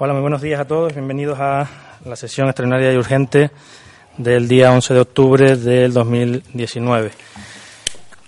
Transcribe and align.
Hola, 0.00 0.12
muy 0.12 0.22
buenos 0.22 0.42
días 0.42 0.60
a 0.60 0.64
todos. 0.64 0.92
Bienvenidos 0.92 1.40
a 1.40 1.68
la 2.04 2.14
sesión 2.14 2.46
extraordinaria 2.46 2.92
y 2.92 2.96
urgente 2.96 3.50
del 4.16 4.46
día 4.46 4.70
11 4.70 4.94
de 4.94 5.00
octubre 5.00 5.56
del 5.56 5.92
2019. 5.92 7.10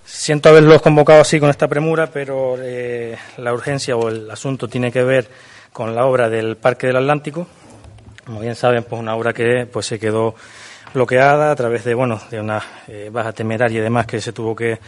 Siento 0.05 0.49
haberlos 0.49 0.83
convocado 0.83 1.21
así 1.21 1.39
con 1.39 1.49
esta 1.49 1.69
premura, 1.69 2.09
pero 2.09 2.57
eh, 2.59 3.17
la 3.37 3.53
urgencia 3.53 3.97
o 3.97 4.09
el 4.09 4.29
asunto 4.29 4.67
tiene 4.67 4.91
que 4.91 5.05
ver 5.05 5.29
con 5.73 5.95
la 5.95 6.07
obra 6.07 6.29
del 6.29 6.57
Parque 6.57 6.89
del 6.89 6.97
Atlántico. 6.97 7.47
Como 8.27 8.41
bien 8.41 8.57
saben, 8.57 8.83
pues 8.83 9.01
una 9.01 9.15
obra 9.15 9.33
que 9.33 9.69
pues 9.73 9.87
se 9.87 10.01
quedó 10.01 10.35
bloqueada 10.93 11.53
a 11.53 11.55
través 11.55 11.85
de 11.85 11.95
bueno 11.95 12.21
de 12.33 12.41
una 12.41 12.61
eh, 12.89 13.11
baja 13.13 13.33
temeraria 13.33 13.79
y 13.79 13.83
demás 13.83 14.07
que 14.07 14.21
se 14.21 14.33
tuvo 14.33 14.57
que, 14.57 14.81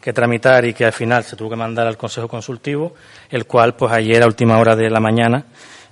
que 0.00 0.12
tramitar 0.12 0.64
y 0.64 0.74
que 0.74 0.84
al 0.84 0.92
final 0.92 1.24
se 1.24 1.34
tuvo 1.34 1.50
que 1.50 1.56
mandar 1.56 1.88
al 1.88 1.96
Consejo 1.96 2.28
Consultivo, 2.28 2.94
el 3.30 3.46
cual 3.46 3.74
pues 3.74 3.90
ayer 3.90 4.22
a 4.22 4.28
última 4.28 4.60
hora 4.60 4.76
de 4.76 4.88
la 4.88 5.00
mañana 5.00 5.44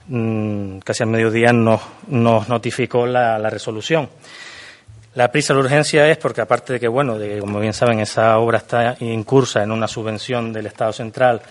Mm, 0.09 0.79
casi 0.79 1.03
al 1.03 1.11
mediodía 1.11 1.53
nos, 1.53 1.83
nos 2.09 2.49
notificó 2.49 3.07
la, 3.07 3.39
resolución. 3.51 4.09
La 5.15 5.31
prisa, 5.31 5.53
la 5.53 5.61
urgencia 5.61 6.09
es 6.09 6.17
porque, 6.17 6.41
aparte 6.41 6.75
de 6.75 6.81
que, 6.81 6.89
bueno, 6.89 7.19
de, 7.19 7.39
como 7.41 7.61
bien 7.61 7.75
saben, 7.75 8.01
esa 8.01 8.39
obra 8.39 8.59
está 8.59 8.97
incursa 9.01 9.63
en 9.63 9.71
una 9.71 9.87
subvención 9.87 10.53
del 10.53 10.67
Estado 10.67 10.93
central, 10.93 11.43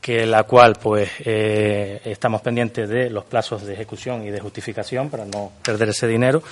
que 0.00 0.26
la 0.26 0.42
cual, 0.42 0.76
pues, 0.80 1.10
eh, 1.24 2.00
estamos 2.04 2.42
pendientes 2.42 2.88
de 2.88 3.08
los 3.08 3.24
plazos 3.24 3.64
de 3.64 3.72
ejecución 3.72 4.24
y 4.24 4.30
de 4.30 4.40
justificación 4.40 5.08
para 5.08 5.24
no 5.24 5.52
perder 5.62 5.88
ese 5.88 6.06
dinero. 6.06 6.42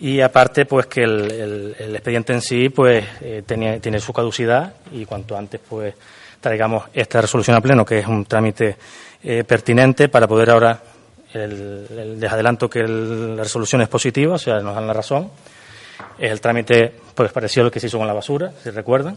Y 0.00 0.20
aparte, 0.20 0.66
pues, 0.66 0.86
que 0.86 1.04
el, 1.04 1.74
expediente 1.94 2.34
en 2.34 2.42
sí, 2.42 2.68
pues, 2.68 3.02
eh, 3.22 3.42
tiene, 3.46 3.80
tiene 3.80 3.98
su 3.98 4.12
caducidad 4.12 4.74
y 4.92 5.06
cuanto 5.06 5.38
antes, 5.38 5.60
pues, 5.66 5.94
traigamos 6.40 6.84
esta 6.92 7.20
resolución 7.20 7.56
a 7.56 7.60
pleno, 7.60 7.84
que 7.84 7.98
es 7.98 8.06
un 8.06 8.24
trámite 8.24 8.76
eh, 9.22 9.44
pertinente 9.44 10.08
para 10.08 10.26
poder 10.26 10.50
ahora, 10.50 10.80
el, 11.32 12.20
les 12.20 12.32
adelanto 12.32 12.68
que 12.68 12.82
la 12.86 13.42
resolución 13.42 13.82
es 13.82 13.88
positiva, 13.88 14.34
o 14.34 14.38
sea, 14.38 14.60
nos 14.60 14.74
dan 14.74 14.86
la 14.86 14.92
razón. 14.92 15.30
El 16.18 16.40
trámite 16.40 16.92
pues 17.14 17.32
pareció 17.32 17.64
lo 17.64 17.70
que 17.70 17.80
se 17.80 17.86
hizo 17.86 17.98
con 17.98 18.06
la 18.06 18.12
basura, 18.12 18.52
si 18.62 18.70
recuerdan, 18.70 19.16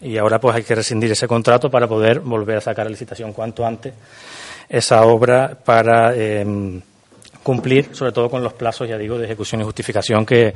y 0.00 0.16
ahora 0.16 0.40
pues 0.40 0.56
hay 0.56 0.62
que 0.62 0.74
rescindir 0.74 1.10
ese 1.12 1.26
contrato 1.26 1.70
para 1.70 1.88
poder 1.88 2.20
volver 2.20 2.58
a 2.58 2.60
sacar 2.60 2.86
a 2.86 2.90
licitación 2.90 3.32
cuanto 3.32 3.66
antes 3.66 3.94
esa 4.68 5.02
obra 5.02 5.56
para 5.64 6.14
em, 6.14 6.80
cumplir, 7.42 7.94
sobre 7.94 8.12
todo 8.12 8.28
con 8.28 8.42
los 8.42 8.52
plazos, 8.52 8.88
ya 8.88 8.98
digo, 8.98 9.18
de 9.18 9.24
ejecución 9.24 9.60
y 9.60 9.64
justificación 9.64 10.26
que 10.26 10.52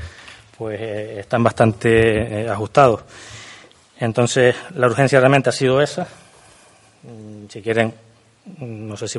pues 0.56 0.78
eh, 0.80 1.20
están 1.20 1.42
bastante 1.42 2.42
eh, 2.42 2.48
ajustados. 2.48 3.00
Entonces, 3.98 4.56
la 4.74 4.86
urgencia 4.86 5.20
realmente 5.20 5.50
ha 5.50 5.52
sido 5.52 5.80
esa. 5.80 6.06
Mm, 7.02 7.48
si 7.48 7.62
quieren, 7.62 7.94
no 8.58 8.96
sé 8.96 9.08
si 9.08 9.18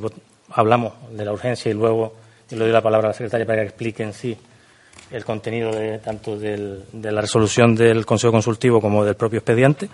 hablamos 0.52 0.93
de 1.11 1.25
la 1.25 1.31
urgencia 1.31 1.71
y 1.71 1.73
luego 1.73 2.13
le 2.49 2.57
doy 2.57 2.71
la 2.71 2.81
palabra 2.81 3.07
a 3.07 3.11
la 3.11 3.13
secretaria 3.13 3.45
para 3.45 3.61
que 3.61 3.67
explique 3.69 4.03
en 4.03 4.13
sí 4.13 4.38
el 5.11 5.25
contenido 5.25 5.72
de, 5.72 6.00
tanto 6.00 6.38
de 6.38 7.11
la 7.11 7.22
resolución 7.22 7.75
del 7.75 8.06
Consejo 8.06 8.31
Consultivo 8.31 8.81
como 8.81 9.06
del 9.06 9.16
propio 9.16 9.39
expediente. 9.39 9.89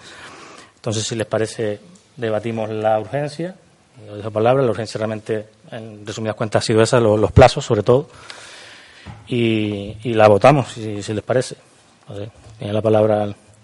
Entonces, 0.75 1.05
si 1.05 1.15
les 1.15 1.27
parece, 1.27 1.79
debatimos 2.15 2.69
la 2.69 2.99
urgencia. 2.99 3.55
Le 4.01 4.11
doy 4.11 4.21
la 4.21 4.29
palabra. 4.29 4.63
La 4.63 4.71
urgencia 4.71 4.97
realmente, 4.97 5.45
en 5.71 6.05
resumidas 6.05 6.35
cuentas, 6.35 6.63
ha 6.63 6.65
sido 6.65 6.81
esa, 6.81 6.99
los, 6.99 7.31
plazos 7.31 7.65
sobre 7.65 7.83
todo. 7.83 8.09
Y, 9.27 10.13
la 10.13 10.27
votamos, 10.27 10.71
si, 10.71 11.01
les 11.01 11.23
parece. 11.23 11.55
tiene 12.57 12.73
la 12.73 12.81
palabra 12.81 13.33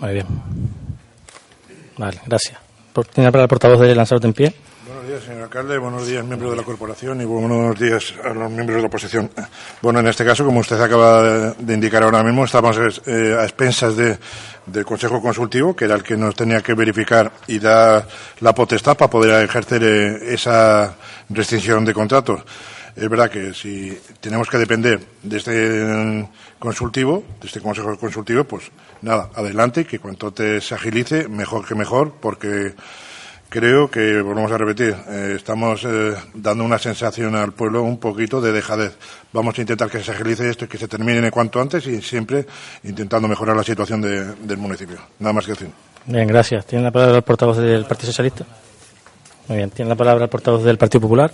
Muy 0.00 0.12
bien. 0.12 0.26
Vale, 1.96 2.20
gracias. 2.26 2.58
¿Tiene 3.12 3.30
para 3.30 3.44
el 3.44 3.48
portavoz 3.48 3.80
de 3.80 3.94
Lanzarote 3.94 4.26
en 4.26 4.32
pie? 4.32 4.54
Buenos 4.86 5.06
días, 5.06 5.22
señor 5.22 5.42
alcalde. 5.42 5.78
Buenos 5.78 6.06
días, 6.06 6.24
miembros 6.24 6.50
de 6.50 6.56
la 6.56 6.62
corporación 6.62 7.20
y 7.20 7.24
buenos 7.24 7.78
días 7.78 8.14
a 8.24 8.32
los 8.34 8.50
miembros 8.50 8.76
de 8.76 8.82
la 8.82 8.88
oposición. 8.88 9.30
Bueno, 9.82 10.00
en 10.00 10.08
este 10.08 10.24
caso, 10.24 10.44
como 10.44 10.60
usted 10.60 10.80
acaba 10.80 11.52
de 11.52 11.74
indicar 11.74 12.02
ahora 12.02 12.22
mismo, 12.22 12.44
estamos 12.44 12.76
eh, 13.06 13.36
a 13.38 13.42
expensas 13.42 13.96
del 13.96 14.84
Consejo 14.84 15.20
Consultivo, 15.20 15.74
que 15.74 15.84
era 15.84 15.94
el 15.94 16.02
que 16.02 16.16
nos 16.16 16.34
tenía 16.34 16.60
que 16.60 16.74
verificar 16.74 17.30
y 17.46 17.58
dar 17.58 18.06
la 18.40 18.54
potestad 18.54 18.96
para 18.96 19.10
poder 19.10 19.44
ejercer 19.44 19.82
eh, 19.84 20.34
esa 20.34 20.94
restricción 21.30 21.84
de 21.84 21.94
contratos. 21.94 22.42
Es 23.00 23.08
verdad 23.08 23.30
que 23.30 23.54
si 23.54 23.96
tenemos 24.20 24.48
que 24.48 24.58
depender 24.58 24.98
de 25.22 25.36
este 25.36 26.28
consultivo, 26.58 27.22
de 27.40 27.46
este 27.46 27.60
consejo 27.60 27.96
consultivo, 27.96 28.42
pues 28.42 28.72
nada, 29.02 29.30
adelante, 29.36 29.84
que 29.84 30.00
cuanto 30.00 30.32
te 30.32 30.60
se 30.60 30.74
agilice, 30.74 31.28
mejor 31.28 31.64
que 31.64 31.76
mejor, 31.76 32.14
porque 32.20 32.74
creo 33.48 33.88
que, 33.88 34.20
volvemos 34.20 34.50
a 34.50 34.58
repetir, 34.58 34.96
eh, 35.10 35.34
estamos 35.36 35.84
eh, 35.84 36.16
dando 36.34 36.64
una 36.64 36.78
sensación 36.78 37.36
al 37.36 37.52
pueblo 37.52 37.84
un 37.84 37.98
poquito 37.98 38.40
de 38.40 38.50
dejadez. 38.50 38.96
Vamos 39.32 39.56
a 39.56 39.60
intentar 39.60 39.88
que 39.88 40.02
se 40.02 40.10
agilice 40.10 40.50
esto 40.50 40.64
y 40.64 40.68
que 40.68 40.78
se 40.78 40.88
termine 40.88 41.30
cuanto 41.30 41.60
antes 41.60 41.86
y 41.86 42.02
siempre 42.02 42.46
intentando 42.82 43.28
mejorar 43.28 43.56
la 43.56 43.62
situación 43.62 44.00
del 44.00 44.58
municipio. 44.58 44.98
Nada 45.20 45.32
más 45.32 45.46
que 45.46 45.52
decir. 45.52 45.68
Bien, 46.04 46.26
gracias. 46.26 46.66
¿Tiene 46.66 46.82
la 46.82 46.90
palabra 46.90 47.18
el 47.18 47.22
portavoz 47.22 47.58
del 47.58 47.84
Partido 47.84 48.08
Socialista? 48.08 48.44
Muy 49.46 49.58
bien. 49.58 49.70
¿Tiene 49.70 49.88
la 49.88 49.94
palabra 49.94 50.24
el 50.24 50.30
portavoz 50.30 50.64
del 50.64 50.78
Partido 50.78 51.02
Popular? 51.02 51.30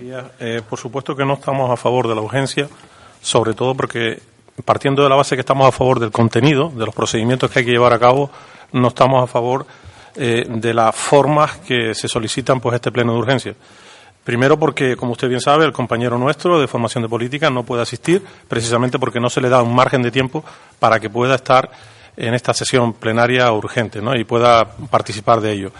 Eh, 0.00 0.62
por 0.68 0.78
supuesto 0.78 1.16
que 1.16 1.24
no 1.24 1.34
estamos 1.34 1.70
a 1.70 1.76
favor 1.76 2.08
de 2.08 2.14
la 2.14 2.20
urgencia, 2.20 2.68
sobre 3.20 3.54
todo 3.54 3.74
porque 3.74 4.20
partiendo 4.64 5.02
de 5.02 5.08
la 5.08 5.16
base 5.16 5.36
que 5.36 5.40
estamos 5.40 5.66
a 5.66 5.72
favor 5.72 6.00
del 6.00 6.10
contenido, 6.10 6.70
de 6.74 6.86
los 6.86 6.94
procedimientos 6.94 7.50
que 7.50 7.60
hay 7.60 7.64
que 7.64 7.70
llevar 7.70 7.92
a 7.92 7.98
cabo, 7.98 8.30
no 8.72 8.88
estamos 8.88 9.22
a 9.22 9.26
favor 9.26 9.66
eh, 10.16 10.46
de 10.48 10.74
las 10.74 10.94
formas 10.94 11.58
que 11.58 11.94
se 11.94 12.08
solicitan 12.08 12.60
pues 12.60 12.74
este 12.74 12.90
pleno 12.90 13.12
de 13.12 13.18
urgencia. 13.18 13.54
Primero 14.24 14.58
porque, 14.58 14.96
como 14.96 15.12
usted 15.12 15.28
bien 15.28 15.40
sabe, 15.40 15.64
el 15.64 15.72
compañero 15.72 16.18
nuestro 16.18 16.58
de 16.60 16.66
formación 16.66 17.02
de 17.02 17.08
política 17.08 17.48
no 17.48 17.62
puede 17.62 17.82
asistir 17.82 18.22
precisamente 18.48 18.98
porque 18.98 19.20
no 19.20 19.30
se 19.30 19.40
le 19.40 19.48
da 19.48 19.62
un 19.62 19.74
margen 19.74 20.02
de 20.02 20.10
tiempo 20.10 20.44
para 20.78 20.98
que 20.98 21.08
pueda 21.08 21.36
estar 21.36 21.70
en 22.16 22.34
esta 22.34 22.52
sesión 22.54 22.94
plenaria 22.94 23.52
urgente 23.52 24.00
y 24.16 24.24
pueda 24.24 24.64
participar 24.90 25.40
de 25.40 25.52
ello. 25.52 25.72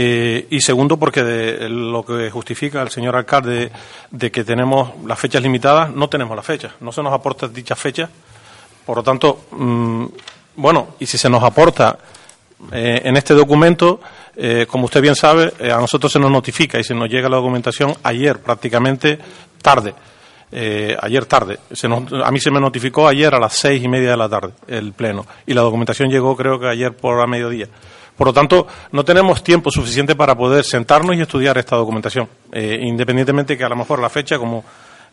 Eh, 0.00 0.46
y 0.50 0.60
segundo, 0.60 0.96
porque 0.96 1.24
de 1.24 1.68
lo 1.68 2.04
que 2.04 2.30
justifica 2.30 2.80
el 2.82 2.88
señor 2.88 3.16
alcalde 3.16 3.72
de 4.12 4.30
que 4.30 4.44
tenemos 4.44 4.92
las 5.04 5.18
fechas 5.18 5.42
limitadas, 5.42 5.92
no 5.92 6.08
tenemos 6.08 6.36
las 6.36 6.46
fechas, 6.46 6.70
no 6.78 6.92
se 6.92 7.02
nos 7.02 7.12
aporta 7.12 7.48
dichas 7.48 7.76
fechas. 7.76 8.08
Por 8.86 8.98
lo 8.98 9.02
tanto, 9.02 9.46
mm, 9.50 10.04
bueno, 10.54 10.90
y 11.00 11.06
si 11.06 11.18
se 11.18 11.28
nos 11.28 11.42
aporta 11.42 11.98
eh, 12.70 13.02
en 13.06 13.16
este 13.16 13.34
documento, 13.34 14.00
eh, 14.36 14.66
como 14.68 14.84
usted 14.84 15.02
bien 15.02 15.16
sabe, 15.16 15.52
a 15.64 15.80
nosotros 15.80 16.12
se 16.12 16.20
nos 16.20 16.30
notifica 16.30 16.78
y 16.78 16.84
se 16.84 16.94
nos 16.94 17.08
llega 17.08 17.28
la 17.28 17.38
documentación 17.38 17.92
ayer, 18.04 18.40
prácticamente 18.40 19.18
tarde. 19.60 19.94
ayer 21.02 21.26
tarde. 21.26 21.58
a 22.24 22.30
mí 22.30 22.38
se 22.38 22.52
me 22.52 22.60
notificó 22.60 23.08
ayer 23.08 23.34
a 23.34 23.40
las 23.40 23.54
seis 23.54 23.82
y 23.82 23.88
media 23.88 24.12
de 24.12 24.16
la 24.16 24.28
tarde 24.28 24.52
el 24.68 24.92
pleno 24.92 25.26
y 25.44 25.54
la 25.54 25.62
documentación 25.62 26.08
llegó 26.08 26.36
creo 26.36 26.60
que 26.60 26.68
ayer 26.68 26.94
por 26.94 27.18
la 27.18 27.26
mediodía. 27.26 27.66
Por 28.18 28.26
lo 28.26 28.32
tanto, 28.32 28.66
no 28.90 29.04
tenemos 29.04 29.44
tiempo 29.44 29.70
suficiente 29.70 30.16
para 30.16 30.34
poder 30.34 30.64
sentarnos 30.64 31.14
y 31.14 31.20
estudiar 31.20 31.56
esta 31.56 31.76
documentación, 31.76 32.28
eh, 32.50 32.80
independientemente 32.82 33.56
que 33.56 33.62
a 33.62 33.68
lo 33.68 33.76
mejor 33.76 34.00
la 34.00 34.10
fecha, 34.10 34.38
como 34.38 34.64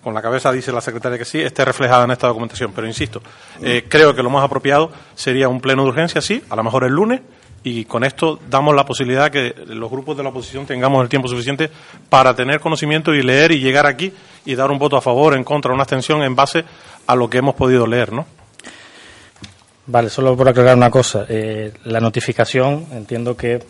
con 0.04 0.16
la 0.16 0.24
cabeza 0.24 0.52
dice 0.52 0.72
la 0.72 0.82
secretaria 0.82 1.16
que 1.20 1.24
sí, 1.24 1.40
esté 1.40 1.64
reflejada 1.64 2.06
en 2.06 2.12
esta 2.12 2.26
documentación. 2.26 2.72
Pero 2.74 2.88
insisto, 2.88 3.22
eh, 3.62 3.86
creo 3.88 4.16
que 4.16 4.24
lo 4.24 4.32
más 4.32 4.44
apropiado 4.44 4.90
sería 5.14 5.48
un 5.48 5.62
pleno 5.62 5.84
de 5.84 5.90
urgencia, 5.90 6.20
sí, 6.20 6.42
a 6.50 6.56
lo 6.56 6.64
mejor 6.64 6.84
el 6.84 6.94
lunes, 6.94 7.22
y 7.64 7.86
con 7.86 8.04
esto 8.04 8.40
damos 8.50 8.76
la 8.76 8.86
posibilidad 8.86 9.30
que 9.30 9.54
los 9.68 9.90
grupos 9.92 10.18
de 10.18 10.24
la 10.24 10.30
oposición 10.30 10.66
tengamos 10.66 11.04
el 11.04 11.10
tiempo 11.10 11.28
suficiente 11.28 11.70
para 12.10 12.36
tener 12.36 12.60
conocimiento 12.60 13.14
y 13.14 13.22
leer 13.22 13.52
y 13.52 13.60
llegar 13.60 13.86
aquí 13.86 14.12
y 14.46 14.56
dar 14.56 14.72
un 14.72 14.80
voto 14.80 14.98
a 14.98 15.02
favor, 15.02 15.36
en 15.36 15.44
contra, 15.44 15.72
una 15.72 15.84
abstención 15.84 16.24
en 16.24 16.36
base 16.36 16.66
a 17.06 17.16
lo 17.16 17.30
que 17.30 17.38
hemos 17.38 17.54
podido 17.54 17.86
leer, 17.86 18.14
¿no? 18.14 18.26
Vale, 19.88 20.10
solo 20.10 20.36
por 20.36 20.50
aclarar 20.50 20.76
una 20.78 20.90
cosa. 20.90 21.26
Eh, 21.30 21.72
la 21.86 22.00
notificación, 22.00 22.88
entiendo 22.92 23.38
que 23.38 23.64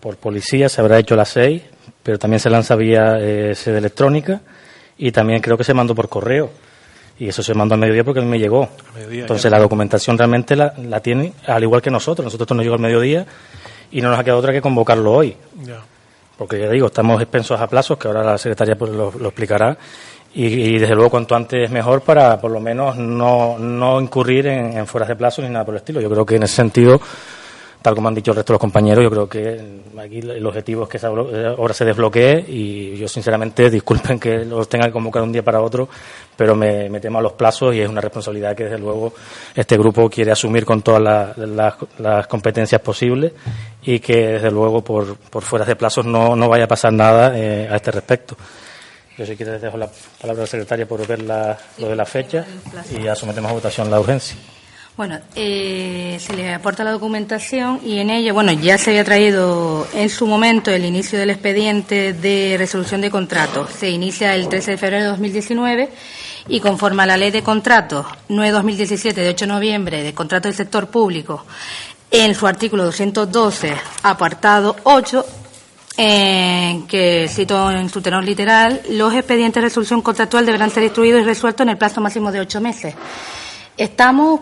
por 0.00 0.16
policía 0.16 0.68
se 0.68 0.80
habrá 0.80 0.98
hecho 0.98 1.14
a 1.14 1.18
las 1.18 1.28
seis, 1.28 1.62
pero 2.02 2.18
también 2.18 2.40
se 2.40 2.50
lanza 2.50 2.74
vía 2.76 3.18
eh, 3.18 3.54
sede 3.54 3.78
electrónica 3.78 4.40
y 4.96 5.12
también 5.12 5.40
creo 5.40 5.58
que 5.58 5.64
se 5.64 5.74
mandó 5.74 5.94
por 5.94 6.08
correo. 6.08 6.50
Y 7.18 7.28
eso 7.28 7.42
se 7.42 7.54
mandó 7.54 7.74
al 7.74 7.80
mediodía 7.80 8.04
porque 8.04 8.20
a 8.20 8.22
mí 8.22 8.28
me 8.28 8.38
llegó. 8.38 8.68
Entonces 9.10 9.50
la 9.50 9.58
documentación 9.58 10.18
realmente 10.18 10.54
la, 10.54 10.74
la, 10.76 11.00
tiene, 11.00 11.32
al 11.46 11.62
igual 11.62 11.80
que 11.80 11.90
nosotros. 11.90 12.24
Nosotros 12.24 12.54
nos 12.56 12.64
llegó 12.64 12.74
al 12.74 12.80
mediodía 12.82 13.26
y 13.90 14.00
no 14.00 14.10
nos 14.10 14.18
ha 14.18 14.24
quedado 14.24 14.40
otra 14.40 14.52
que 14.52 14.60
convocarlo 14.60 15.12
hoy. 15.12 15.36
Porque 16.36 16.60
ya 16.60 16.68
digo, 16.68 16.88
estamos 16.88 17.20
expensos 17.22 17.58
a 17.58 17.66
plazos, 17.66 17.96
que 17.96 18.08
ahora 18.08 18.22
la 18.22 18.36
secretaria 18.36 18.76
pues, 18.76 18.92
lo, 18.92 19.10
explicará. 19.10 19.76
Y, 20.38 20.78
desde 20.78 20.94
luego 20.94 21.08
cuanto 21.08 21.34
antes 21.34 21.64
es 21.64 21.70
mejor 21.70 22.02
para 22.02 22.38
por 22.38 22.50
lo 22.50 22.60
menos 22.60 22.96
no, 22.96 23.58
no 23.58 23.98
incurrir 23.98 24.46
en, 24.48 24.76
en 24.76 24.86
fueras 24.86 25.08
de 25.08 25.16
plazo 25.16 25.40
ni 25.40 25.48
nada 25.48 25.64
por 25.64 25.74
el 25.74 25.78
estilo. 25.78 26.00
Yo 26.00 26.10
creo 26.10 26.26
que 26.26 26.36
en 26.36 26.42
ese 26.42 26.56
sentido 26.56 27.00
tal 27.86 27.94
como 27.94 28.08
han 28.08 28.16
dicho 28.16 28.32
el 28.32 28.36
resto 28.38 28.52
de 28.52 28.54
los 28.54 28.60
compañeros, 28.60 29.04
yo 29.04 29.10
creo 29.10 29.28
que 29.28 29.60
aquí 30.00 30.18
el 30.18 30.44
objetivo 30.44 30.82
es 30.82 30.88
que 30.88 30.96
esa 30.96 31.08
obra 31.08 31.72
se 31.72 31.84
desbloquee 31.84 32.44
y 32.48 32.96
yo 32.96 33.06
sinceramente 33.06 33.70
disculpen 33.70 34.18
que 34.18 34.44
los 34.44 34.68
tenga 34.68 34.86
que 34.86 34.92
convocar 34.92 35.22
un 35.22 35.30
día 35.30 35.44
para 35.44 35.60
otro, 35.60 35.88
pero 36.36 36.56
me, 36.56 36.90
temo 36.98 37.20
a 37.20 37.22
los 37.22 37.34
plazos 37.34 37.76
y 37.76 37.80
es 37.80 37.88
una 37.88 38.00
responsabilidad 38.00 38.56
que 38.56 38.64
desde 38.64 38.78
luego 38.78 39.12
este 39.54 39.78
grupo 39.78 40.10
quiere 40.10 40.32
asumir 40.32 40.64
con 40.64 40.82
todas 40.82 41.36
las, 41.38 42.26
competencias 42.26 42.80
posibles 42.80 43.30
y 43.84 44.00
que 44.00 44.32
desde 44.32 44.50
luego 44.50 44.82
por, 44.82 45.16
por 45.16 45.44
fuera 45.44 45.64
de 45.64 45.76
plazos 45.76 46.04
no, 46.04 46.34
no 46.34 46.48
vaya 46.48 46.64
a 46.64 46.68
pasar 46.68 46.92
nada 46.92 47.38
eh, 47.38 47.68
a 47.70 47.76
este 47.76 47.92
respecto. 47.92 48.36
Yo 49.16 49.24
si 49.24 49.34
quieres 49.34 49.62
dejo 49.62 49.78
la 49.78 49.88
palabra 50.20 50.42
a 50.42 50.44
la 50.44 50.50
secretaria 50.50 50.86
por 50.86 51.06
ver 51.06 51.22
lo 51.22 51.88
de 51.88 51.96
la 51.96 52.04
fecha 52.04 52.44
y 52.90 53.02
ya 53.02 53.14
sometemos 53.14 53.50
a 53.50 53.54
votación 53.54 53.90
la 53.90 53.98
urgencia. 53.98 54.36
Bueno, 54.96 55.18
eh, 55.34 56.16
se 56.18 56.32
le 56.34 56.54
aporta 56.54 56.82
la 56.82 56.92
documentación 56.92 57.80
y 57.84 57.98
en 57.98 58.08
ella, 58.08 58.32
bueno, 58.32 58.52
ya 58.52 58.78
se 58.78 58.90
había 58.90 59.04
traído 59.04 59.86
en 59.92 60.08
su 60.08 60.26
momento 60.26 60.70
el 60.70 60.86
inicio 60.86 61.18
del 61.18 61.28
expediente 61.28 62.14
de 62.14 62.56
resolución 62.58 63.02
de 63.02 63.10
contratos. 63.10 63.70
Se 63.72 63.90
inicia 63.90 64.34
el 64.34 64.48
13 64.48 64.70
de 64.70 64.76
febrero 64.78 65.04
de 65.04 65.10
2019 65.10 65.90
y 66.48 66.60
conforme 66.60 67.02
a 67.02 67.06
la 67.06 67.18
ley 67.18 67.30
de 67.30 67.42
contratos 67.42 68.06
9-2017 68.30 69.12
de 69.12 69.28
8 69.28 69.44
de 69.44 69.52
noviembre 69.52 70.02
de 70.02 70.14
contrato 70.14 70.48
del 70.48 70.56
sector 70.56 70.88
público, 70.88 71.44
en 72.10 72.34
su 72.34 72.46
artículo 72.46 72.84
212, 72.84 73.74
apartado 74.02 74.76
8, 74.84 75.26
que 75.96 77.26
cito 77.28 77.70
en 77.70 77.88
su 77.88 78.02
tenor 78.02 78.22
literal, 78.24 78.82
los 78.90 79.14
expedientes 79.14 79.62
de 79.62 79.68
resolución 79.68 80.02
contractual 80.02 80.44
deberán 80.44 80.70
ser 80.70 80.82
instruidos 80.82 81.22
y 81.22 81.24
resueltos 81.24 81.64
en 81.64 81.70
el 81.70 81.78
plazo 81.78 82.00
máximo 82.00 82.30
de 82.30 82.40
ocho 82.40 82.60
meses. 82.60 82.94
Estamos 83.76 84.40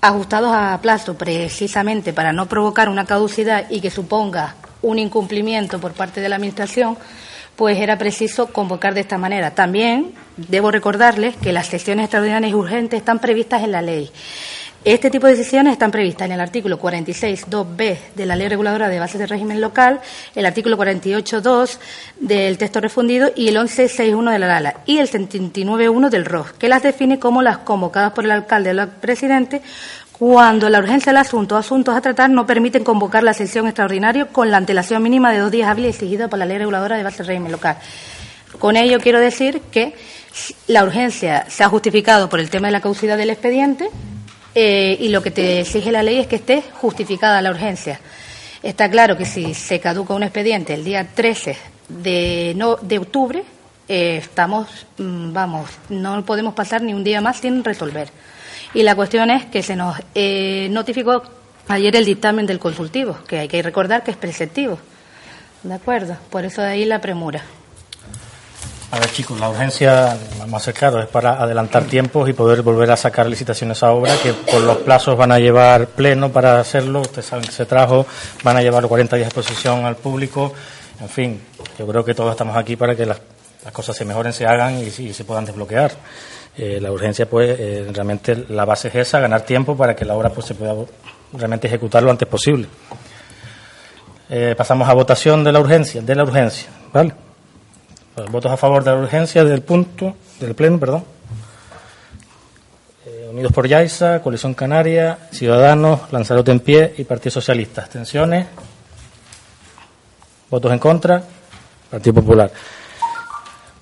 ajustados 0.00 0.52
a 0.52 0.78
plazo 0.82 1.16
precisamente 1.16 2.12
para 2.12 2.32
no 2.32 2.46
provocar 2.46 2.88
una 2.88 3.04
caducidad 3.04 3.66
y 3.70 3.80
que 3.80 3.90
suponga 3.90 4.56
un 4.82 4.98
incumplimiento 4.98 5.80
por 5.80 5.92
parte 5.92 6.20
de 6.20 6.28
la 6.28 6.36
Administración, 6.36 6.96
pues 7.56 7.78
era 7.78 7.98
preciso 7.98 8.48
convocar 8.48 8.94
de 8.94 9.00
esta 9.00 9.18
manera. 9.18 9.52
También 9.52 10.12
debo 10.36 10.70
recordarles 10.70 11.36
que 11.36 11.52
las 11.52 11.68
sesiones 11.68 12.04
extraordinarias 12.04 12.50
y 12.50 12.54
urgentes 12.54 12.98
están 12.98 13.20
previstas 13.20 13.62
en 13.62 13.72
la 13.72 13.82
ley. 13.82 14.10
Este 14.84 15.10
tipo 15.10 15.28
de 15.28 15.36
decisiones 15.36 15.74
están 15.74 15.92
previstas 15.92 16.26
en 16.26 16.32
el 16.32 16.40
artículo 16.40 16.76
46.2b 16.80 17.98
de 18.16 18.26
la 18.26 18.34
Ley 18.34 18.48
Reguladora 18.48 18.88
de 18.88 18.98
Bases 18.98 19.20
de 19.20 19.28
Régimen 19.28 19.60
Local, 19.60 20.00
el 20.34 20.44
artículo 20.44 20.76
48.2 20.76 21.78
del 22.18 22.58
texto 22.58 22.80
refundido 22.80 23.30
y 23.36 23.46
el 23.46 23.58
11.6.1 23.58 24.32
de 24.32 24.38
la 24.40 24.48
LALA 24.48 24.74
y 24.84 24.98
el 24.98 25.08
79.1 25.08 26.08
del 26.08 26.24
ROS, 26.24 26.54
que 26.54 26.68
las 26.68 26.82
define 26.82 27.20
como 27.20 27.42
las 27.42 27.58
convocadas 27.58 28.10
por 28.10 28.24
el 28.24 28.32
alcalde 28.32 28.70
o 28.70 28.82
el 28.82 28.88
presidente 28.88 29.62
cuando 30.18 30.68
la 30.68 30.80
urgencia 30.80 31.12
del 31.12 31.18
asunto 31.18 31.54
o 31.54 31.58
asuntos 31.58 31.94
a 31.94 32.00
tratar 32.00 32.30
no 32.30 32.44
permiten 32.44 32.82
convocar 32.82 33.22
la 33.22 33.34
sesión 33.34 33.68
extraordinaria 33.68 34.24
con 34.24 34.50
la 34.50 34.56
antelación 34.56 35.00
mínima 35.00 35.30
de 35.30 35.38
dos 35.38 35.52
días 35.52 35.68
hábiles 35.68 35.94
exigida 35.94 36.26
por 36.26 36.40
la 36.40 36.44
Ley 36.46 36.58
Reguladora 36.58 36.96
de 36.96 37.04
Bases 37.04 37.18
de 37.18 37.24
Régimen 37.24 37.52
Local. 37.52 37.76
Con 38.58 38.76
ello 38.76 38.98
quiero 38.98 39.20
decir 39.20 39.62
que 39.70 39.94
la 40.66 40.82
urgencia 40.82 41.46
se 41.48 41.62
ha 41.62 41.68
justificado 41.68 42.28
por 42.28 42.40
el 42.40 42.50
tema 42.50 42.66
de 42.66 42.72
la 42.72 42.80
causidad 42.80 43.16
del 43.16 43.30
expediente, 43.30 43.88
eh, 44.54 44.96
y 45.00 45.08
lo 45.08 45.22
que 45.22 45.30
te 45.30 45.60
exige 45.60 45.90
la 45.92 46.02
ley 46.02 46.18
es 46.18 46.26
que 46.26 46.36
esté 46.36 46.62
justificada 46.74 47.40
la 47.40 47.50
urgencia. 47.50 48.00
Está 48.62 48.90
claro 48.90 49.16
que 49.16 49.24
si 49.24 49.54
se 49.54 49.80
caduca 49.80 50.14
un 50.14 50.22
expediente 50.22 50.74
el 50.74 50.84
día 50.84 51.08
13 51.14 51.56
de, 51.88 52.52
no, 52.56 52.76
de 52.76 52.98
octubre, 52.98 53.42
eh, 53.88 54.18
estamos, 54.18 54.86
mm, 54.98 55.32
vamos, 55.32 55.70
no 55.88 56.24
podemos 56.24 56.54
pasar 56.54 56.82
ni 56.82 56.94
un 56.94 57.02
día 57.02 57.20
más 57.20 57.38
sin 57.38 57.64
resolver. 57.64 58.08
Y 58.74 58.82
la 58.82 58.94
cuestión 58.94 59.30
es 59.30 59.44
que 59.46 59.62
se 59.62 59.76
nos 59.76 59.96
eh, 60.14 60.68
notificó 60.70 61.22
ayer 61.68 61.94
el 61.96 62.04
dictamen 62.04 62.46
del 62.46 62.58
consultivo, 62.58 63.18
que 63.26 63.40
hay 63.40 63.48
que 63.48 63.62
recordar 63.62 64.04
que 64.04 64.12
es 64.12 64.16
preceptivo. 64.16 64.78
¿De 65.62 65.74
acuerdo? 65.74 66.16
Por 66.30 66.44
eso 66.44 66.62
de 66.62 66.68
ahí 66.68 66.84
la 66.84 67.00
premura. 67.00 67.42
A 68.92 68.98
ver, 68.98 69.10
chicos, 69.10 69.40
la 69.40 69.48
urgencia, 69.48 70.18
más 70.48 70.68
claro, 70.74 71.00
es 71.00 71.08
para 71.08 71.42
adelantar 71.42 71.84
tiempos 71.84 72.28
y 72.28 72.34
poder 72.34 72.60
volver 72.60 72.90
a 72.90 72.96
sacar 72.98 73.26
licitaciones 73.26 73.82
a 73.82 73.90
obra, 73.90 74.14
que 74.22 74.34
por 74.34 74.60
los 74.60 74.76
plazos 74.78 75.16
van 75.16 75.32
a 75.32 75.38
llevar 75.38 75.86
pleno 75.86 76.30
para 76.30 76.60
hacerlo. 76.60 77.00
Ustedes 77.00 77.24
saben 77.24 77.46
que 77.46 77.52
se 77.52 77.64
trajo, 77.64 78.04
van 78.44 78.58
a 78.58 78.60
llevar 78.60 78.86
40 78.86 79.16
días 79.16 79.32
de 79.32 79.40
exposición 79.40 79.86
al 79.86 79.96
público. 79.96 80.52
En 81.00 81.08
fin, 81.08 81.40
yo 81.78 81.86
creo 81.86 82.04
que 82.04 82.12
todos 82.12 82.32
estamos 82.32 82.54
aquí 82.54 82.76
para 82.76 82.94
que 82.94 83.06
las, 83.06 83.18
cosas 83.72 83.96
se 83.96 84.04
mejoren, 84.04 84.34
se 84.34 84.44
hagan 84.44 84.78
y, 84.78 84.90
se 84.90 85.24
puedan 85.24 85.46
desbloquear. 85.46 85.92
Eh, 86.58 86.78
la 86.78 86.92
urgencia, 86.92 87.24
pues, 87.24 87.58
eh, 87.58 87.88
realmente 87.94 88.44
la 88.50 88.66
base 88.66 88.88
es 88.88 88.94
esa, 88.96 89.20
ganar 89.20 89.40
tiempo 89.40 89.74
para 89.74 89.96
que 89.96 90.04
la 90.04 90.14
obra 90.14 90.28
pues, 90.28 90.48
se 90.48 90.54
pueda 90.54 90.74
realmente 91.32 91.66
ejecutar 91.66 92.02
lo 92.02 92.10
antes 92.10 92.28
posible. 92.28 92.68
Eh, 94.28 94.54
pasamos 94.54 94.86
a 94.86 94.92
votación 94.92 95.42
de 95.44 95.52
la 95.52 95.60
urgencia, 95.60 96.02
de 96.02 96.14
la 96.14 96.24
urgencia, 96.24 96.68
¿vale? 96.92 97.14
Votos 98.30 98.52
a 98.52 98.56
favor 98.56 98.84
de 98.84 98.90
la 98.90 98.98
urgencia 98.98 99.44
del 99.44 99.62
punto, 99.62 100.14
del 100.40 100.54
pleno, 100.54 100.78
perdón. 100.78 101.04
Eh, 103.06 103.28
Unidos 103.30 103.52
por 103.52 103.66
Yaiza, 103.66 104.20
Coalición 104.20 104.54
Canaria, 104.54 105.18
Ciudadanos, 105.30 106.12
Lanzarote 106.12 106.52
en 106.52 106.60
pie 106.60 106.94
y 106.98 107.04
Partido 107.04 107.32
Socialista. 107.32 107.82
Abstenciones. 107.82 108.46
Votos 110.50 110.72
en 110.72 110.78
contra. 110.78 111.22
Partido 111.90 112.14
Popular. 112.14 112.50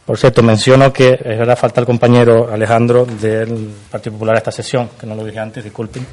Por 0.06 0.18
cierto, 0.18 0.42
menciono 0.42 0.92
que 0.92 1.10
es 1.12 1.38
verdad 1.38 1.56
falta 1.56 1.80
el 1.80 1.86
compañero 1.86 2.50
Alejandro 2.52 3.04
del 3.04 3.72
Partido 3.90 4.14
Popular 4.14 4.36
a 4.36 4.38
esta 4.38 4.50
sesión, 4.50 4.90
que 4.98 5.06
no 5.06 5.14
lo 5.14 5.24
dije 5.24 5.38
antes, 5.38 5.62
disculpen. 5.62 6.06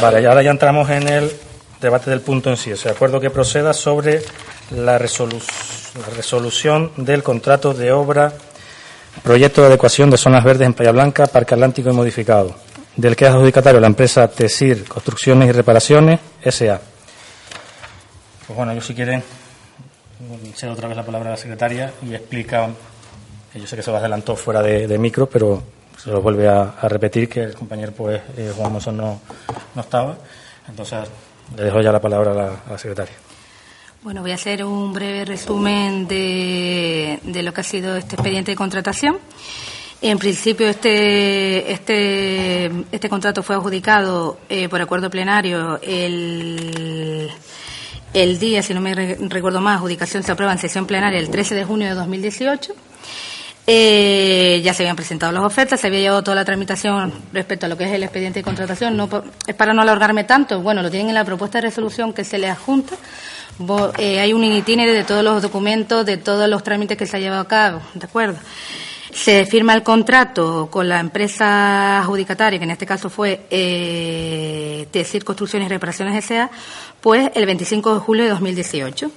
Vale, 0.00 0.20
y 0.20 0.24
ahora 0.26 0.42
ya 0.42 0.50
entramos 0.50 0.90
en 0.90 1.08
el 1.08 1.32
debate 1.80 2.10
del 2.10 2.20
punto 2.20 2.50
en 2.50 2.56
sí. 2.56 2.72
O 2.72 2.76
sea, 2.76 2.92
acuerdo 2.92 3.20
que 3.20 3.30
proceda 3.30 3.72
sobre 3.72 4.22
la 4.70 4.98
resolución 4.98 5.71
la 5.98 6.06
resolución 6.14 6.92
del 6.96 7.22
contrato 7.22 7.74
de 7.74 7.92
obra 7.92 8.32
proyecto 9.22 9.60
de 9.60 9.68
adecuación 9.68 10.10
de 10.10 10.16
zonas 10.16 10.42
verdes 10.42 10.66
en 10.66 10.74
Playa 10.74 10.92
Blanca, 10.92 11.26
Parque 11.26 11.54
Atlántico 11.54 11.90
y 11.90 11.92
modificado, 11.92 12.54
del 12.96 13.14
que 13.14 13.26
es 13.26 13.30
adjudicatario 13.30 13.80
la 13.80 13.86
empresa 13.86 14.28
TESIR 14.28 14.84
Construcciones 14.88 15.48
y 15.48 15.52
Reparaciones 15.52 16.20
S.A. 16.42 16.80
Pues 18.46 18.56
bueno, 18.56 18.72
yo 18.74 18.80
si 18.80 18.94
quieren, 18.94 19.22
cedo 20.54 20.72
otra 20.72 20.88
vez 20.88 20.96
la 20.96 21.04
palabra 21.04 21.28
a 21.28 21.32
la 21.32 21.36
secretaria 21.36 21.92
y 22.02 22.14
explica, 22.14 22.68
yo 23.54 23.66
sé 23.66 23.76
que 23.76 23.82
se 23.82 23.90
lo 23.90 23.98
adelantó 23.98 24.34
fuera 24.34 24.62
de, 24.62 24.98
micro, 24.98 25.28
pero 25.28 25.62
se 25.96 26.10
lo 26.10 26.22
vuelve 26.22 26.48
a, 26.48 26.74
repetir 26.82 27.28
que 27.28 27.42
el 27.42 27.54
compañero 27.54 27.92
pues 27.92 28.20
eh, 28.36 28.52
Juan 28.56 28.72
Monzón 28.72 28.96
no, 28.96 29.20
no 29.74 29.80
estaba, 29.80 30.16
entonces 30.68 31.00
le 31.56 31.64
dejo 31.64 31.80
ya 31.80 31.92
la 31.92 32.00
palabra 32.00 32.32
a 32.66 32.70
la 32.70 32.78
secretaria. 32.78 33.14
Bueno, 34.02 34.20
voy 34.20 34.32
a 34.32 34.34
hacer 34.34 34.64
un 34.64 34.92
breve 34.92 35.24
resumen 35.24 36.08
de, 36.08 37.20
lo 37.24 37.54
que 37.54 37.60
ha 37.60 37.64
sido 37.64 37.94
este 37.94 38.16
expediente 38.16 38.50
de 38.50 38.56
contratación. 38.56 39.16
En 40.00 40.18
principio, 40.18 40.66
este, 40.68 41.70
este, 41.70 42.66
este 42.90 43.08
contrato 43.08 43.44
fue 43.44 43.54
adjudicado 43.54 44.40
eh, 44.48 44.68
por 44.68 44.82
acuerdo 44.82 45.08
plenario 45.08 45.78
el, 45.80 47.30
el 48.12 48.38
día, 48.40 48.60
si 48.64 48.74
no 48.74 48.80
me 48.80 48.92
recuerdo 48.92 49.60
más, 49.60 49.76
adjudicación 49.76 50.24
se 50.24 50.32
aprueba 50.32 50.52
en 50.52 50.58
sesión 50.58 50.84
plenaria 50.84 51.20
el 51.20 51.30
13 51.30 51.54
de 51.54 51.64
junio 51.64 51.86
de 51.86 51.94
2018. 51.94 52.74
Eh, 53.66 54.60
ya 54.64 54.74
se 54.74 54.82
habían 54.82 54.96
presentado 54.96 55.30
las 55.30 55.44
ofertas, 55.44 55.80
se 55.80 55.86
había 55.86 56.00
llevado 56.00 56.24
toda 56.24 56.34
la 56.34 56.44
tramitación 56.44 57.12
respecto 57.32 57.66
a 57.66 57.68
lo 57.68 57.78
que 57.78 57.84
es 57.84 57.92
el 57.92 58.02
expediente 58.02 58.40
de 58.40 58.44
contratación. 58.44 58.96
No, 58.96 59.08
es 59.46 59.54
para 59.54 59.72
no 59.72 59.82
alargarme 59.82 60.24
tanto, 60.24 60.60
bueno, 60.60 60.82
lo 60.82 60.90
tienen 60.90 61.10
en 61.10 61.14
la 61.14 61.24
propuesta 61.24 61.58
de 61.58 61.68
resolución 61.68 62.12
que 62.12 62.24
se 62.24 62.38
le 62.38 62.48
adjunta. 62.48 62.96
Eh, 63.98 64.18
hay 64.18 64.32
un 64.32 64.42
itinerario 64.42 64.94
de 64.94 65.04
todos 65.04 65.22
los 65.22 65.42
documentos, 65.42 66.04
de 66.04 66.16
todos 66.16 66.48
los 66.48 66.64
trámites 66.64 66.96
que 66.96 67.06
se 67.06 67.16
ha 67.16 67.20
llevado 67.20 67.42
a 67.42 67.48
cabo, 67.48 67.80
¿de 67.94 68.06
acuerdo? 68.06 68.38
Se 69.12 69.44
firma 69.44 69.74
el 69.74 69.82
contrato 69.82 70.68
con 70.70 70.88
la 70.88 70.98
empresa 70.98 72.00
adjudicataria, 72.00 72.58
que 72.58 72.64
en 72.64 72.70
este 72.70 72.86
caso 72.86 73.10
fue 73.10 73.46
eh, 73.50 74.88
Tesir 74.90 75.22
Construcciones 75.22 75.66
y 75.66 75.68
Reparaciones 75.68 76.24
S.A., 76.24 76.50
pues 77.00 77.30
el 77.34 77.44
25 77.44 77.94
de 77.94 78.00
julio 78.00 78.24
de 78.24 78.30
2018. 78.30 79.10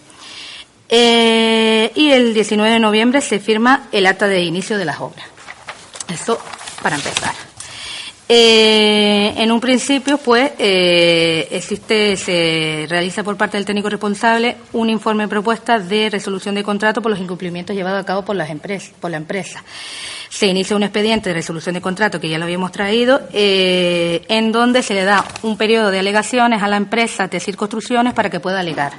Eh, 0.89 1.91
y 1.95 2.11
el 2.11 2.33
19 2.33 2.71
de 2.71 2.79
noviembre 2.79 3.21
se 3.21 3.39
firma 3.39 3.87
el 3.91 4.05
acta 4.05 4.27
de 4.27 4.43
inicio 4.43 4.77
de 4.77 4.85
las 4.85 4.99
obras. 4.99 5.25
Eso 6.07 6.39
para 6.81 6.95
empezar. 6.95 7.33
Eh, 8.27 9.35
en 9.37 9.51
un 9.51 9.59
principio, 9.59 10.17
pues, 10.17 10.53
eh, 10.57 11.47
existe, 11.51 12.17
se 12.17 12.87
realiza 12.89 13.23
por 13.23 13.37
parte 13.37 13.57
del 13.57 13.65
técnico 13.65 13.87
responsable 13.87 14.57
un 14.73 14.89
informe 14.89 15.23
de 15.23 15.29
propuesta 15.29 15.77
de 15.77 16.09
resolución 16.09 16.55
de 16.55 16.63
contrato 16.63 17.03
por 17.03 17.11
los 17.11 17.19
incumplimientos 17.19 17.75
llevados 17.75 18.01
a 18.01 18.05
cabo 18.05 18.25
por 18.25 18.35
las 18.35 18.49
empresas, 18.49 18.93
por 18.99 19.11
la 19.11 19.17
empresa. 19.17 19.63
Se 20.29 20.47
inicia 20.47 20.75
un 20.75 20.81
expediente 20.81 21.29
de 21.29 21.35
resolución 21.35 21.75
de 21.75 21.81
contrato 21.81 22.19
que 22.19 22.27
ya 22.27 22.39
lo 22.39 22.45
habíamos 22.45 22.71
traído, 22.71 23.21
eh, 23.31 24.25
en 24.27 24.51
donde 24.51 24.81
se 24.81 24.95
le 24.95 25.03
da 25.03 25.23
un 25.43 25.55
periodo 25.55 25.91
de 25.91 25.99
alegaciones 25.99 26.63
a 26.63 26.67
la 26.67 26.77
empresa 26.77 27.27
Tesir 27.27 27.55
Construcciones 27.55 28.13
para 28.15 28.31
que 28.31 28.39
pueda 28.39 28.59
alegar. 28.59 28.93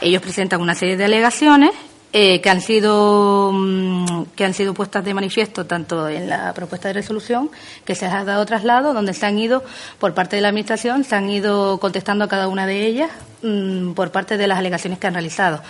Ellos 0.00 0.22
presentan 0.22 0.60
una 0.60 0.74
serie 0.74 0.96
de 0.96 1.04
alegaciones 1.04 1.72
eh, 2.12 2.40
que 2.40 2.50
han 2.50 2.60
sido 2.60 3.52
mm, 3.52 4.24
que 4.34 4.44
han 4.44 4.52
sido 4.52 4.74
puestas 4.74 5.04
de 5.04 5.14
manifiesto 5.14 5.66
tanto 5.66 6.08
en 6.08 6.28
la 6.28 6.52
propuesta 6.54 6.88
de 6.88 6.94
resolución 6.94 7.50
que 7.84 7.94
se 7.94 8.06
ha 8.06 8.24
dado 8.24 8.44
traslado 8.46 8.92
donde 8.92 9.14
se 9.14 9.26
han 9.26 9.38
ido 9.38 9.62
por 10.00 10.12
parte 10.12 10.34
de 10.34 10.42
la 10.42 10.48
administración 10.48 11.04
se 11.04 11.14
han 11.14 11.30
ido 11.30 11.78
contestando 11.78 12.24
a 12.24 12.28
cada 12.28 12.48
una 12.48 12.66
de 12.66 12.84
ellas 12.84 13.10
mm, 13.42 13.92
por 13.92 14.10
parte 14.10 14.36
de 14.38 14.48
las 14.48 14.58
alegaciones 14.58 14.98
que 14.98 15.06
han 15.06 15.14
realizado. 15.14 15.62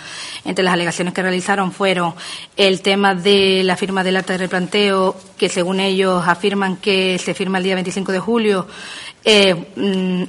Entre 0.43 0.63
las 0.63 0.73
alegaciones 0.73 1.13
que 1.13 1.21
realizaron 1.21 1.71
fueron 1.71 2.15
el 2.57 2.81
tema 2.81 3.13
de 3.13 3.61
la 3.63 3.77
firma 3.77 4.03
del 4.03 4.17
acta 4.17 4.33
de 4.33 4.39
replanteo 4.39 5.15
que 5.37 5.47
según 5.47 5.79
ellos 5.79 6.23
afirman 6.25 6.77
que 6.77 7.19
se 7.19 7.35
firma 7.35 7.59
el 7.59 7.65
día 7.65 7.75
25 7.75 8.11
de 8.11 8.19
julio 8.19 8.67
eh, 9.23 9.53
mm, 9.53 10.23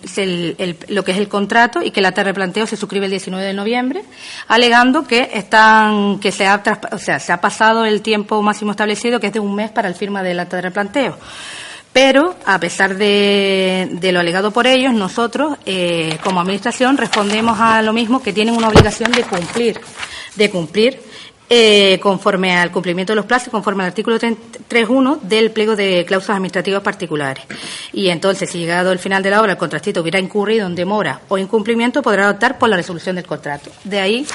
lo 0.89 1.05
que 1.05 1.13
es 1.13 1.19
el 1.19 1.29
contrato 1.29 1.83
y 1.83 1.91
que 1.91 2.01
el 2.01 2.07
acta 2.07 2.25
de 2.25 2.67
se 2.67 2.77
suscribe 2.77 3.07
el 3.07 3.11
19 3.11 3.45
de 3.45 3.55
noviembre, 3.55 4.03
alegando 4.49 5.07
que 5.07 5.31
están 5.33 6.19
que 6.21 6.31
se 6.31 6.47
ha, 6.47 6.63
o 6.93 6.99
sea, 6.99 7.19
se 7.19 7.33
ha 7.33 7.41
pasado 7.41 7.85
el 7.85 8.03
tiempo 8.03 8.43
máximo 8.43 8.73
establecido, 8.73 9.19
que 9.19 9.29
es 9.29 9.33
de 9.33 9.41
un 9.41 9.55
mes 9.55 9.71
para 9.71 9.89
el 9.89 9.95
firma 9.95 10.23
del 10.23 10.41
acta 10.41 10.57
de 10.57 10.63
replanteo. 10.63 11.19
Pero, 11.93 12.35
a 12.47 12.59
pesar 12.59 12.97
de, 12.97 13.99
lo 14.13 14.21
alegado 14.21 14.51
por 14.51 14.67
ellos, 14.67 14.95
nosotros, 14.95 15.59
eh, 15.67 16.19
como 16.25 16.41
Administración, 16.41 16.97
respondemos 16.97 17.61
a 17.61 17.83
lo 17.83 17.93
mismo 17.93 18.23
que 18.23 18.33
tienen 18.33 18.57
una 18.57 18.69
obligación 18.69 19.13
de 19.13 19.23
cumplir, 19.25 19.79
de 20.37 20.51
cumplir 20.51 21.12
eh, 21.49 21.99
conforme 22.01 22.57
al 22.57 22.71
cumplimiento 22.71 23.13
de 23.13 23.17
los 23.17 23.27
plazos, 23.27 23.51
conforme 23.51 23.83
al 23.83 23.89
artículo 23.89 24.19
3.1 24.19 25.21
del 25.21 25.51
pliego 25.51 25.77
de 25.77 26.05
cláusulas 26.07 26.37
administrativas 26.37 26.83
particulares. 26.83 27.45
Y 27.93 28.09
entonces, 28.09 28.51
si 28.51 28.59
llegado 28.59 28.93
el 28.93 28.99
final 28.99 29.23
de 29.23 29.31
la 29.31 29.41
obra 29.41 29.53
el 29.53 29.59
contratista 29.59 30.01
hubiera 30.01 30.19
incurrido 30.19 30.67
en 30.67 30.75
demora 30.75 31.21
o 31.29 31.39
incumplimiento, 31.39 32.03
podrá 32.03 32.31
optar 32.31 32.59
por 32.59 32.69
la 32.69 32.77
resolución 32.77 33.17
del 33.17 33.27
contrato. 33.27 33.71
De 33.85 34.01
ahí 34.01 34.27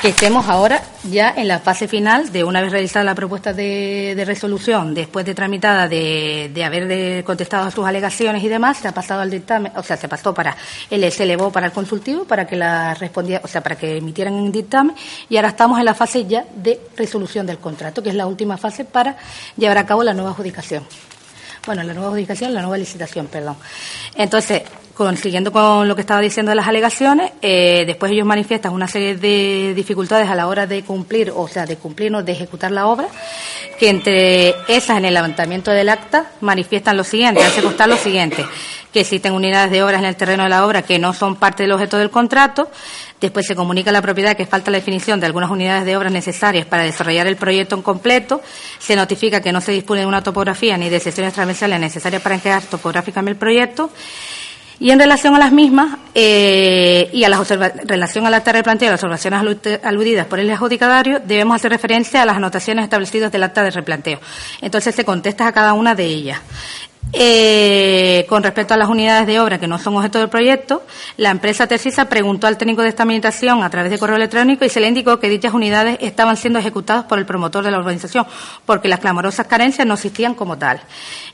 que 0.00 0.08
estemos 0.08 0.46
ahora 0.46 0.80
ya 1.10 1.34
en 1.36 1.48
la 1.48 1.58
fase 1.58 1.88
final 1.88 2.30
de 2.30 2.44
una 2.44 2.60
vez 2.60 2.70
realizada 2.70 3.04
la 3.04 3.16
propuesta 3.16 3.52
de, 3.52 4.22
resolución, 4.24 4.94
después 4.94 5.26
de 5.26 5.34
tramitada 5.34 5.88
de, 5.88 6.62
haber 6.64 7.24
contestado 7.24 7.66
a 7.66 7.70
sus 7.70 7.84
alegaciones 7.84 8.42
y 8.44 8.48
demás, 8.48 8.78
se 8.78 8.86
ha 8.86 8.92
pasado 8.92 9.22
al 9.22 9.30
dictamen, 9.30 9.72
o 9.74 9.82
sea, 9.82 9.96
se 9.96 10.08
pasó 10.08 10.32
para, 10.32 10.56
el, 10.88 11.10
se 11.10 11.24
elevó 11.24 11.50
para 11.50 11.66
el 11.66 11.72
consultivo 11.72 12.24
para 12.24 12.46
que 12.46 12.54
la 12.54 12.94
respondiera, 12.94 13.40
o 13.44 13.48
sea, 13.48 13.60
para 13.60 13.76
que 13.76 13.96
emitieran 13.96 14.34
un 14.34 14.52
dictamen 14.52 14.94
y 15.28 15.36
ahora 15.36 15.48
estamos 15.48 15.78
en 15.80 15.84
la 15.84 15.94
fase 15.94 16.26
ya 16.26 16.44
de 16.54 16.80
resolución 16.96 17.46
del 17.46 17.58
contrato, 17.58 18.00
que 18.02 18.10
es 18.10 18.14
la 18.14 18.26
última 18.26 18.56
fase 18.56 18.84
para 18.84 19.16
llevar 19.56 19.78
a 19.78 19.86
cabo 19.86 20.04
la 20.04 20.14
nueva 20.14 20.30
adjudicación. 20.30 20.84
Bueno, 21.66 21.82
la 21.82 21.92
nueva 21.92 22.08
adjudicación, 22.08 22.54
la 22.54 22.62
nueva 22.62 22.78
licitación, 22.78 23.26
perdón. 23.26 23.56
Entonces, 24.14 24.62
consiguiendo 24.98 25.52
con 25.52 25.86
lo 25.86 25.94
que 25.94 26.00
estaba 26.00 26.20
diciendo 26.20 26.50
de 26.50 26.56
las 26.56 26.66
alegaciones, 26.66 27.30
eh, 27.40 27.84
después 27.86 28.10
ellos 28.10 28.26
manifiestan 28.26 28.72
una 28.72 28.88
serie 28.88 29.14
de 29.14 29.72
dificultades 29.72 30.28
a 30.28 30.34
la 30.34 30.48
hora 30.48 30.66
de 30.66 30.82
cumplir, 30.82 31.32
o 31.34 31.46
sea, 31.46 31.66
de 31.66 31.76
cumplir 31.76 32.12
o 32.16 32.22
de 32.24 32.32
ejecutar 32.32 32.72
la 32.72 32.88
obra, 32.88 33.06
que 33.78 33.90
entre 33.90 34.56
esas 34.66 34.98
en 34.98 35.04
el 35.04 35.14
levantamiento 35.14 35.70
del 35.70 35.88
acta 35.88 36.32
manifiestan 36.40 36.96
lo 36.96 37.04
siguiente, 37.04 37.44
hace 37.44 37.62
constar 37.62 37.88
lo 37.88 37.96
siguiente, 37.96 38.44
que 38.92 39.00
existen 39.00 39.34
unidades 39.34 39.70
de 39.70 39.84
obras 39.84 40.00
en 40.00 40.06
el 40.06 40.16
terreno 40.16 40.42
de 40.42 40.48
la 40.48 40.66
obra 40.66 40.82
que 40.82 40.98
no 40.98 41.12
son 41.12 41.36
parte 41.36 41.62
del 41.62 41.70
objeto 41.70 41.96
del 41.96 42.10
contrato, 42.10 42.68
después 43.20 43.46
se 43.46 43.54
comunica 43.54 43.90
a 43.90 43.92
la 43.92 44.02
propiedad 44.02 44.36
que 44.36 44.46
falta 44.46 44.72
la 44.72 44.78
definición 44.78 45.20
de 45.20 45.26
algunas 45.26 45.48
unidades 45.48 45.84
de 45.84 45.96
obras 45.96 46.10
necesarias 46.10 46.66
para 46.66 46.82
desarrollar 46.82 47.28
el 47.28 47.36
proyecto 47.36 47.76
en 47.76 47.82
completo, 47.82 48.42
se 48.80 48.96
notifica 48.96 49.40
que 49.40 49.52
no 49.52 49.60
se 49.60 49.70
dispone 49.70 50.00
de 50.00 50.06
una 50.06 50.24
topografía 50.24 50.76
ni 50.76 50.88
de 50.88 50.98
sesiones 50.98 51.34
transversales 51.34 51.78
necesarias 51.78 52.20
para 52.20 52.34
encajar 52.34 52.64
topográficamente 52.64 53.34
el 53.34 53.38
proyecto, 53.38 53.90
y 54.80 54.90
en 54.90 54.98
relación 54.98 55.34
a 55.34 55.38
las 55.38 55.52
mismas 55.52 55.98
eh, 56.14 57.10
y 57.12 57.24
a 57.24 57.28
las 57.28 57.48
relación 57.84 58.26
a 58.26 58.30
la 58.30 58.38
acta 58.38 58.52
de 58.52 58.58
replanteo 58.58 58.90
las 58.90 59.02
observaciones 59.02 59.58
aludidas 59.82 60.26
por 60.26 60.38
el 60.38 60.50
adjudicatario, 60.50 61.20
debemos 61.20 61.56
hacer 61.56 61.72
referencia 61.72 62.22
a 62.22 62.26
las 62.26 62.36
anotaciones 62.36 62.84
establecidas 62.84 63.32
del 63.32 63.42
acta 63.42 63.62
de 63.62 63.70
replanteo. 63.70 64.20
Entonces 64.60 64.94
se 64.94 65.04
contesta 65.04 65.46
a 65.46 65.52
cada 65.52 65.72
una 65.72 65.94
de 65.94 66.04
ellas. 66.04 66.40
Eh, 67.12 68.26
con 68.28 68.42
respecto 68.42 68.74
a 68.74 68.76
las 68.76 68.88
unidades 68.88 69.26
de 69.26 69.40
obra 69.40 69.58
que 69.58 69.66
no 69.66 69.78
son 69.78 69.96
objeto 69.96 70.18
del 70.18 70.28
proyecto, 70.28 70.82
la 71.16 71.30
empresa 71.30 71.66
Tercisa 71.66 72.06
preguntó 72.06 72.46
al 72.46 72.58
técnico 72.58 72.82
de 72.82 72.88
esta 72.88 73.04
a 73.08 73.70
través 73.70 73.90
de 73.90 73.98
correo 73.98 74.16
electrónico 74.16 74.64
y 74.64 74.68
se 74.68 74.80
le 74.80 74.88
indicó 74.88 75.18
que 75.18 75.30
dichas 75.30 75.54
unidades 75.54 75.96
estaban 76.00 76.36
siendo 76.36 76.58
ejecutadas 76.58 77.04
por 77.04 77.18
el 77.18 77.24
promotor 77.24 77.64
de 77.64 77.70
la 77.70 77.78
organización, 77.78 78.26
porque 78.66 78.88
las 78.88 79.00
clamorosas 79.00 79.46
carencias 79.46 79.86
no 79.86 79.94
existían 79.94 80.34
como 80.34 80.58
tal. 80.58 80.80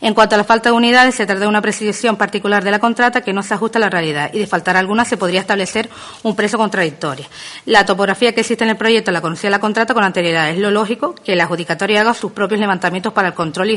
En 0.00 0.14
cuanto 0.14 0.37
a 0.37 0.38
la 0.38 0.45
falta 0.45 0.69
de 0.69 0.76
unidades, 0.76 1.16
se 1.16 1.26
trata 1.26 1.40
de 1.40 1.47
una 1.49 1.61
precisión 1.61 2.16
particular 2.16 2.62
de 2.62 2.71
la 2.71 2.78
contrata 2.78 3.23
que 3.23 3.33
no 3.33 3.43
se 3.43 3.54
ajusta 3.54 3.78
a 3.78 3.81
la 3.81 3.90
realidad 3.90 4.31
y 4.33 4.38
de 4.38 4.47
faltar 4.47 4.76
alguna 4.76 5.04
se 5.04 5.16
podría 5.16 5.40
establecer 5.40 5.90
un 6.23 6.37
precio 6.37 6.59
contradictorio. 6.59 7.26
La 7.66 7.85
topografía 7.85 8.33
que 8.33 8.43
existe 8.43 8.62
en 8.62 8.71
el 8.71 8.76
proyecto 8.76 9.11
la 9.11 9.21
conocía 9.21 9.50
la 9.50 9.59
contrata 9.59 9.93
con 9.93 10.04
anterioridad. 10.04 10.50
Es 10.50 10.59
lo 10.59 10.71
lógico 10.71 11.14
que 11.16 11.33
el 11.33 11.40
adjudicatorio 11.40 12.00
haga 12.00 12.14
sus 12.14 12.31
propios 12.31 12.61
levantamientos 12.61 13.12
para 13.12 13.28
el 13.28 13.35
control 13.35 13.71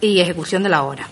y 0.00 0.20
ejecución 0.20 0.62
de 0.64 0.68
la 0.68 0.82
obra. 0.82 1.08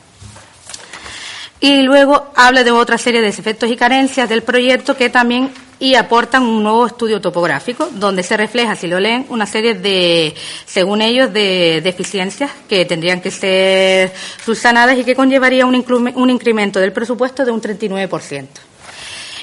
Y 1.61 1.83
luego 1.83 2.31
habla 2.35 2.65
de 2.65 2.71
otra 2.71 2.99
serie 2.99 3.21
de 3.21 3.29
defectos 3.29 3.71
y 3.71 3.77
carencias 3.77 4.29
del 4.29 4.43
proyecto 4.43 4.97
que 4.97 5.09
también 5.09 5.51
y 5.79 5.95
aportan 5.95 6.43
un 6.43 6.63
nuevo 6.63 6.87
estudio 6.87 7.21
topográfico 7.21 7.89
donde 7.93 8.23
se 8.23 8.37
refleja, 8.37 8.77
si 8.77 8.87
lo 8.87 8.99
leen, 8.99 9.27
una 9.29 9.47
serie 9.47 9.75
de, 9.75 10.35
según 10.65 11.03
ellos, 11.03 11.33
de 11.33 11.81
deficiencias 11.83 12.51
que 12.69 12.85
tendrían 12.85 13.21
que 13.21 13.31
ser 13.31 14.13
subsanadas 14.45 14.99
y 14.99 15.05
que 15.05 15.15
conllevaría 15.15 15.67
un, 15.67 16.31
incremento 16.31 16.81
del 16.81 16.93
presupuesto 16.93 17.45
de 17.45 17.51
un 17.51 17.61
39%. 17.61 18.47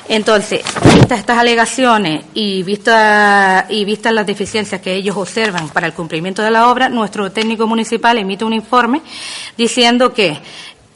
Entonces, 0.09 0.61
vistas 0.93 1.19
estas 1.19 1.37
alegaciones 1.37 2.25
y 2.33 2.61
vistas 2.63 3.65
y 3.69 3.85
vistas 3.85 4.11
las 4.11 4.25
deficiencias 4.25 4.81
que 4.81 4.95
ellos 4.95 5.15
observan 5.15 5.69
para 5.69 5.87
el 5.87 5.93
cumplimiento 5.93 6.41
de 6.41 6.51
la 6.51 6.69
obra, 6.69 6.89
nuestro 6.89 7.31
técnico 7.31 7.67
municipal 7.67 8.17
emite 8.17 8.43
un 8.43 8.51
informe 8.51 9.01
diciendo 9.55 10.13
que 10.13 10.37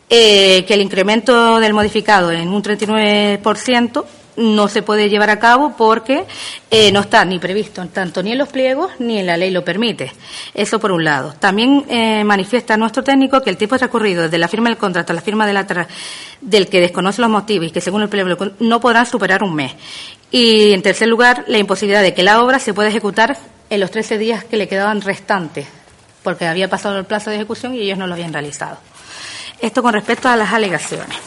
eh, 0.10 0.64
que 0.66 0.74
el 0.74 0.82
incremento 0.82 1.60
del 1.60 1.74
modificado 1.74 2.32
en 2.32 2.50
un 2.50 2.64
39% 2.64 4.06
no 4.38 4.68
se 4.68 4.84
puede 4.84 5.10
llevar 5.10 5.32
a 5.32 5.40
cabo 5.40 5.74
porque 5.76 6.26
eh, 6.70 6.92
no 6.92 7.02
está 7.02 7.26
ni 7.26 7.40
previsto 7.40 7.86
tanto 7.88 8.22
ni 8.22 8.32
en 8.32 8.38
los 8.38 8.50
pliegos 8.50 8.92
ni 9.00 9.18
en 9.18 9.26
la 9.26 9.36
ley 9.36 9.52
lo 9.52 9.66
permite. 9.66 10.12
Eso 10.54 10.80
por 10.80 10.92
un 10.92 11.04
lado. 11.04 11.34
También 11.40 11.86
eh, 11.90 12.24
manifiesta 12.24 12.78
nuestro 12.78 13.04
técnico 13.04 13.42
que 13.42 13.50
el 13.50 13.58
tiempo 13.58 13.78
transcurrido 13.78 14.24
desde 14.24 14.38
la 14.38 14.48
firma 14.48 14.70
del 14.70 14.78
contrato 14.78 15.12
a 15.12 15.16
la 15.16 15.22
firma 15.22 15.46
de 15.46 15.54
la 15.54 15.88
del 16.40 16.70
que 16.70 16.80
desconoce 16.80 17.22
los 17.22 17.30
motivos 17.30 17.68
y 17.68 17.72
que 17.72 17.82
según 17.82 18.04
el 18.04 18.10
pliego 18.10 18.38
no 18.60 18.80
podrán 18.80 19.06
superar 19.08 19.44
un 19.44 19.56
mes. 19.56 19.74
Y 20.30 20.72
en 20.72 20.82
tercer 20.82 21.08
lugar, 21.08 21.46
la 21.48 21.58
imposibilidad 21.58 22.02
de 22.02 22.14
que 22.14 22.24
la 22.24 22.42
obra 22.42 22.60
se 22.60 22.74
pueda 22.74 22.90
ejecutar 22.90 23.38
en 23.70 23.80
los 23.80 23.92
13 23.92 24.18
días 24.18 24.44
que 24.44 24.58
le 24.58 24.68
quedaban 24.68 25.02
restantes, 25.02 25.68
porque 26.22 26.46
había 26.46 26.70
pasado 26.70 27.00
el 27.00 27.06
plazo 27.06 27.30
de 27.30 27.38
ejecución 27.38 27.74
y 27.74 27.82
ellos 27.82 27.98
no 27.98 28.08
lo 28.08 28.14
habían 28.14 28.34
realizado. 28.34 28.78
Esto 29.60 29.82
con 29.82 29.94
respecto 29.94 30.30
a 30.30 30.36
las 30.36 30.54
alegaciones. 30.54 31.18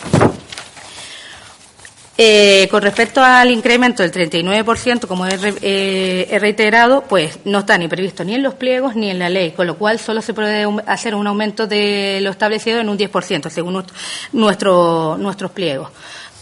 Eh, 2.22 2.68
con 2.70 2.82
respecto 2.82 3.22
al 3.22 3.50
incremento 3.50 4.02
del 4.02 4.12
39%, 4.12 5.06
como 5.06 5.26
eh, 5.26 6.28
he, 6.30 6.38
reiterado, 6.38 7.00
pues 7.00 7.38
no 7.46 7.60
está 7.60 7.78
ni 7.78 7.88
previsto 7.88 8.24
ni 8.24 8.34
en 8.34 8.42
los 8.42 8.52
pliegos 8.52 8.94
ni 8.94 9.08
en 9.08 9.18
la 9.18 9.30
ley, 9.30 9.52
con 9.52 9.66
lo 9.66 9.78
cual 9.78 9.98
solo 9.98 10.20
se 10.20 10.34
puede 10.34 10.66
hacer 10.86 11.14
un 11.14 11.26
aumento 11.26 11.66
de 11.66 12.18
lo 12.20 12.30
establecido 12.30 12.78
en 12.78 12.90
un 12.90 12.98
10%, 12.98 13.48
según 13.48 13.86
nuestro, 14.32 15.16
nuestros 15.18 15.50
pliegos. 15.52 15.88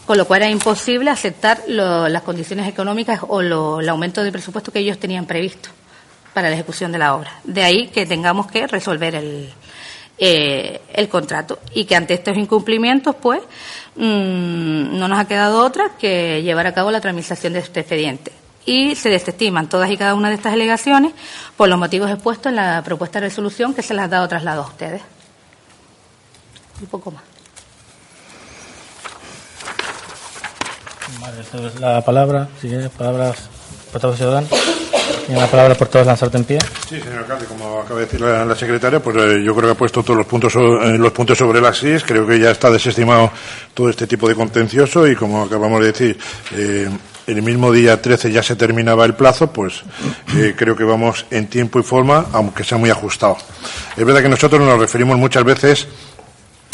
Con 0.04 0.18
lo 0.18 0.26
cual 0.26 0.42
era 0.42 0.50
imposible 0.50 1.10
aceptar 1.10 1.62
las 1.68 2.22
condiciones 2.22 2.66
económicas 2.66 3.20
o 3.28 3.40
el 3.40 3.88
aumento 3.88 4.24
de 4.24 4.32
presupuesto 4.32 4.72
que 4.72 4.80
ellos 4.80 4.98
tenían 4.98 5.26
previsto 5.26 5.68
para 6.34 6.48
la 6.48 6.54
ejecución 6.56 6.90
de 6.90 6.98
la 6.98 7.14
obra. 7.14 7.38
De 7.44 7.62
ahí 7.62 7.86
que 7.86 8.04
tengamos 8.04 8.50
que 8.50 8.66
resolver 8.66 9.14
el, 9.14 9.52
eh, 10.18 10.80
el 10.94 11.08
contrato 11.08 11.60
y 11.74 11.84
que 11.84 11.94
ante 11.94 12.14
estos 12.14 12.36
incumplimientos, 12.36 13.14
pues, 13.16 13.40
mm, 13.96 14.98
no 14.98 15.08
nos 15.08 15.18
ha 15.18 15.26
quedado 15.26 15.64
otra 15.64 15.92
que 15.98 16.42
llevar 16.42 16.66
a 16.66 16.74
cabo 16.74 16.90
la 16.90 17.00
tramitación 17.00 17.52
de 17.52 17.60
este 17.60 17.80
expediente. 17.80 18.32
y 18.66 18.96
se 18.96 19.08
desestiman 19.08 19.66
todas 19.66 19.90
y 19.90 19.96
cada 19.96 20.14
una 20.14 20.28
de 20.28 20.34
estas 20.34 20.52
alegaciones 20.52 21.14
por 21.56 21.70
los 21.70 21.78
motivos 21.78 22.10
expuestos 22.10 22.50
en 22.50 22.56
la 22.56 22.82
propuesta 22.84 23.18
de 23.18 23.28
resolución 23.28 23.72
que 23.72 23.82
se 23.82 23.94
las 23.94 24.04
ha 24.04 24.08
dado 24.08 24.28
traslado 24.28 24.62
a 24.62 24.66
ustedes. 24.66 25.00
Y 26.82 26.84
poco 26.84 27.10
más. 27.10 27.22
La 31.80 32.02
palabra, 32.02 32.48
si 32.60 32.68
palabras, 32.96 33.48
portavoz 33.90 34.16
ciudadano. 34.16 34.48
Tiene 35.28 35.42
la 35.42 35.50
palabra 35.50 35.74
por 35.74 35.88
todos 35.88 36.06
lanzarte 36.06 36.38
en 36.38 36.44
pie. 36.44 36.58
Sí, 36.88 36.98
señor 36.98 37.18
alcalde, 37.18 37.44
como 37.44 37.80
acaba 37.82 38.00
de 38.00 38.06
decir 38.06 38.18
la, 38.18 38.56
secretaria, 38.56 38.98
pues 38.98 39.14
eh, 39.18 39.42
yo 39.44 39.54
creo 39.54 39.68
que 39.68 39.72
ha 39.72 39.74
puesto 39.74 40.02
todos 40.02 40.16
los 40.16 40.26
puntos, 40.26 40.54
eh, 40.56 40.96
los 40.96 41.12
puntos 41.12 41.36
sobre 41.36 41.60
las 41.60 41.76
SIS. 41.76 42.02
Creo 42.02 42.26
que 42.26 42.40
ya 42.40 42.50
está 42.50 42.70
desestimado 42.70 43.30
todo 43.74 43.90
este 43.90 44.06
tipo 44.06 44.26
de 44.26 44.34
contencioso 44.34 45.06
y, 45.06 45.14
como 45.14 45.42
acabamos 45.42 45.82
de 45.82 45.86
decir, 45.88 46.18
eh, 46.52 46.88
el 47.26 47.42
mismo 47.42 47.70
día 47.70 48.00
13 48.00 48.32
ya 48.32 48.42
se 48.42 48.56
terminaba 48.56 49.04
el 49.04 49.12
plazo, 49.12 49.52
pues 49.52 49.82
creo 50.56 50.74
que 50.74 50.84
vamos 50.84 51.26
en 51.30 51.46
tiempo 51.48 51.78
y 51.78 51.82
forma, 51.82 52.28
aunque 52.32 52.64
sea 52.64 52.78
muy 52.78 52.88
ajustado. 52.88 53.36
Es 53.98 54.06
verdad 54.06 54.22
que 54.22 54.30
nosotros 54.30 54.62
nos 54.62 54.80
referimos 54.80 55.18
muchas 55.18 55.44
veces 55.44 55.88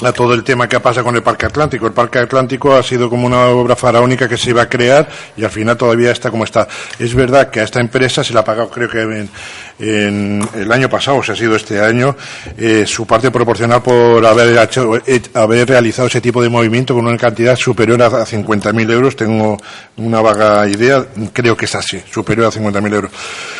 a 0.02 0.12
todo 0.12 0.34
el 0.34 0.42
tema 0.42 0.68
que 0.68 0.80
pasa 0.80 1.02
con 1.02 1.14
el 1.14 1.22
Parque 1.22 1.46
Atlántico. 1.46 1.86
El 1.86 1.92
Parque 1.92 2.18
Atlántico 2.18 2.74
ha 2.74 2.82
sido 2.82 3.08
como 3.08 3.26
una 3.26 3.46
obra 3.46 3.76
faraónica 3.76 4.28
que 4.28 4.36
se 4.36 4.50
iba 4.50 4.62
a 4.62 4.68
crear 4.68 5.08
y 5.36 5.44
al 5.44 5.50
final 5.50 5.76
todavía 5.76 6.10
está 6.10 6.30
como 6.30 6.44
está. 6.44 6.66
Es 6.98 7.14
verdad 7.14 7.50
que 7.50 7.60
a 7.60 7.64
esta 7.64 7.80
empresa 7.80 8.24
se 8.24 8.32
le 8.32 8.40
ha 8.40 8.44
pagado, 8.44 8.68
creo 8.70 8.88
que 8.88 9.02
en, 9.02 9.30
en 9.78 10.46
el 10.54 10.70
año 10.70 10.88
pasado, 10.88 11.18
o 11.18 11.22
sea, 11.22 11.34
ha 11.34 11.38
sido 11.38 11.56
este 11.56 11.80
año, 11.80 12.16
eh, 12.56 12.84
su 12.86 13.06
parte 13.06 13.30
proporcional 13.30 13.82
por 13.82 14.24
haber, 14.24 14.56
hecho, 14.58 14.96
eh, 15.06 15.22
haber 15.34 15.68
realizado 15.68 16.08
ese 16.08 16.20
tipo 16.20 16.42
de 16.42 16.48
movimiento 16.48 16.94
con 16.94 17.06
una 17.06 17.16
cantidad 17.16 17.56
superior 17.56 18.00
a 18.02 18.24
50.000 18.24 18.90
euros. 18.90 19.16
Tengo 19.16 19.56
una 19.96 20.20
vaga 20.20 20.68
idea, 20.68 21.04
creo 21.32 21.56
que 21.56 21.64
es 21.64 21.74
así, 21.74 22.00
superior 22.10 22.46
a 22.46 22.50
50.000 22.50 22.94
euros. 22.94 23.10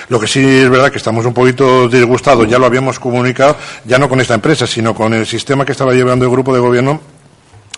Lo 0.09 0.21
que 0.21 0.27
sí 0.27 0.41
es 0.41 0.71
verdad 0.71 0.91
que 0.91 0.99
estamos 0.99 1.25
un 1.27 1.35
poquito 1.35 1.89
disgustados, 1.89 2.49
ya 2.49 2.59
lo 2.59 2.67
habíamos 2.67 3.01
comunicado, 3.01 3.57
ya 3.85 3.99
no 3.99 4.09
con 4.09 4.21
esta 4.21 4.35
empresa, 4.35 4.67
sino 4.67 4.95
con 4.95 5.15
el 5.15 5.27
sistema 5.27 5.65
que 5.65 5.73
estaba 5.73 5.93
llevando 5.95 6.25
el 6.25 6.31
grupo 6.31 6.55
de 6.55 6.61
gobierno 6.61 7.01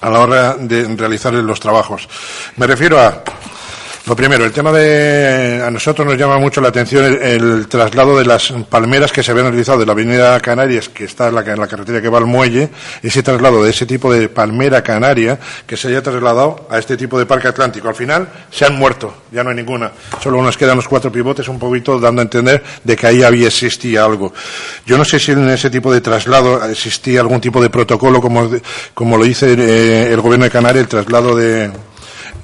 a 0.01 0.11
la 0.11 0.21
hora 0.21 0.57
de 0.59 0.85
realizar 0.95 1.33
los 1.33 1.59
trabajos. 1.59 2.09
Me 2.57 2.67
refiero 2.67 3.01
a 3.01 3.23
lo 4.07 4.15
primero, 4.15 4.45
el 4.45 4.53
tema 4.53 4.71
de. 4.71 5.61
A 5.67 5.69
nosotros 5.69 6.07
nos 6.07 6.17
llama 6.17 6.39
mucho 6.39 6.61
la 6.61 6.69
atención 6.69 7.19
el, 7.21 7.67
traslado 7.67 8.17
de 8.17 8.25
las 8.25 8.53
palmeras 8.71 9.11
que 9.11 9.21
se 9.21 9.33
habían 9.33 9.49
realizado 9.49 9.81
de 9.81 9.87
la 9.87 9.93
Avenida 9.93 10.39
Canarias, 10.39 10.89
que 10.89 11.07
está 11.07 11.27
en 11.27 11.35
la, 11.35 11.43
carretera 11.43 12.01
que 12.01 12.09
va 12.09 12.19
al 12.19 12.27
muelle, 12.27 12.71
ese 13.03 13.25
traslado 13.25 13.65
de 13.65 13.71
ese 13.71 13.85
tipo 13.85 14.13
de 14.13 14.29
palmera 14.29 14.81
canaria 14.85 15.41
que 15.67 15.77
se 15.77 15.89
haya 15.89 16.03
trasladado 16.03 16.69
a 16.71 16.79
este 16.79 16.97
tipo 16.97 17.19
de 17.19 17.27
parque 17.27 17.49
atlántico. 17.49 17.89
Al 17.89 17.97
final 17.97 18.29
se 18.49 18.65
han 18.65 18.77
muerto, 18.77 19.23
ya 19.33 19.43
no 19.43 19.51
hay 19.51 19.57
ninguna. 19.57 19.91
Solo 20.23 20.41
nos 20.41 20.57
quedan 20.57 20.77
los 20.77 20.87
cuatro 20.87 21.11
pivotes, 21.11 21.49
un 21.49 21.59
poquito 21.59 21.99
dando 21.99 22.21
a 22.21 22.25
entender 22.25 22.63
de 22.85 22.95
que 22.95 23.09
ahí 23.09 23.25
había 23.25 23.49
existía 23.49 24.05
algo. 24.05 24.33
Yo 24.87 24.97
no 24.97 25.05
sé 25.05 25.19
si 25.19 25.33
en 25.33 25.49
ese 25.49 25.69
tipo 25.69 25.93
de 25.93 26.01
traslado 26.01 26.65
existía 26.65 27.23
algún 27.23 27.41
tipo 27.41 27.61
de 27.61 27.71
protocolo, 27.71 28.21
como, 28.21 28.49
como 28.95 29.19
lo 29.19 29.25
dice 29.25 29.53
eh, 29.53 30.13
el 30.13 30.21
gobierno 30.21 30.45
de 30.45 30.51
Canarias, 30.53 30.85
el 30.85 30.89
traslado 30.89 31.35
de 31.35 31.73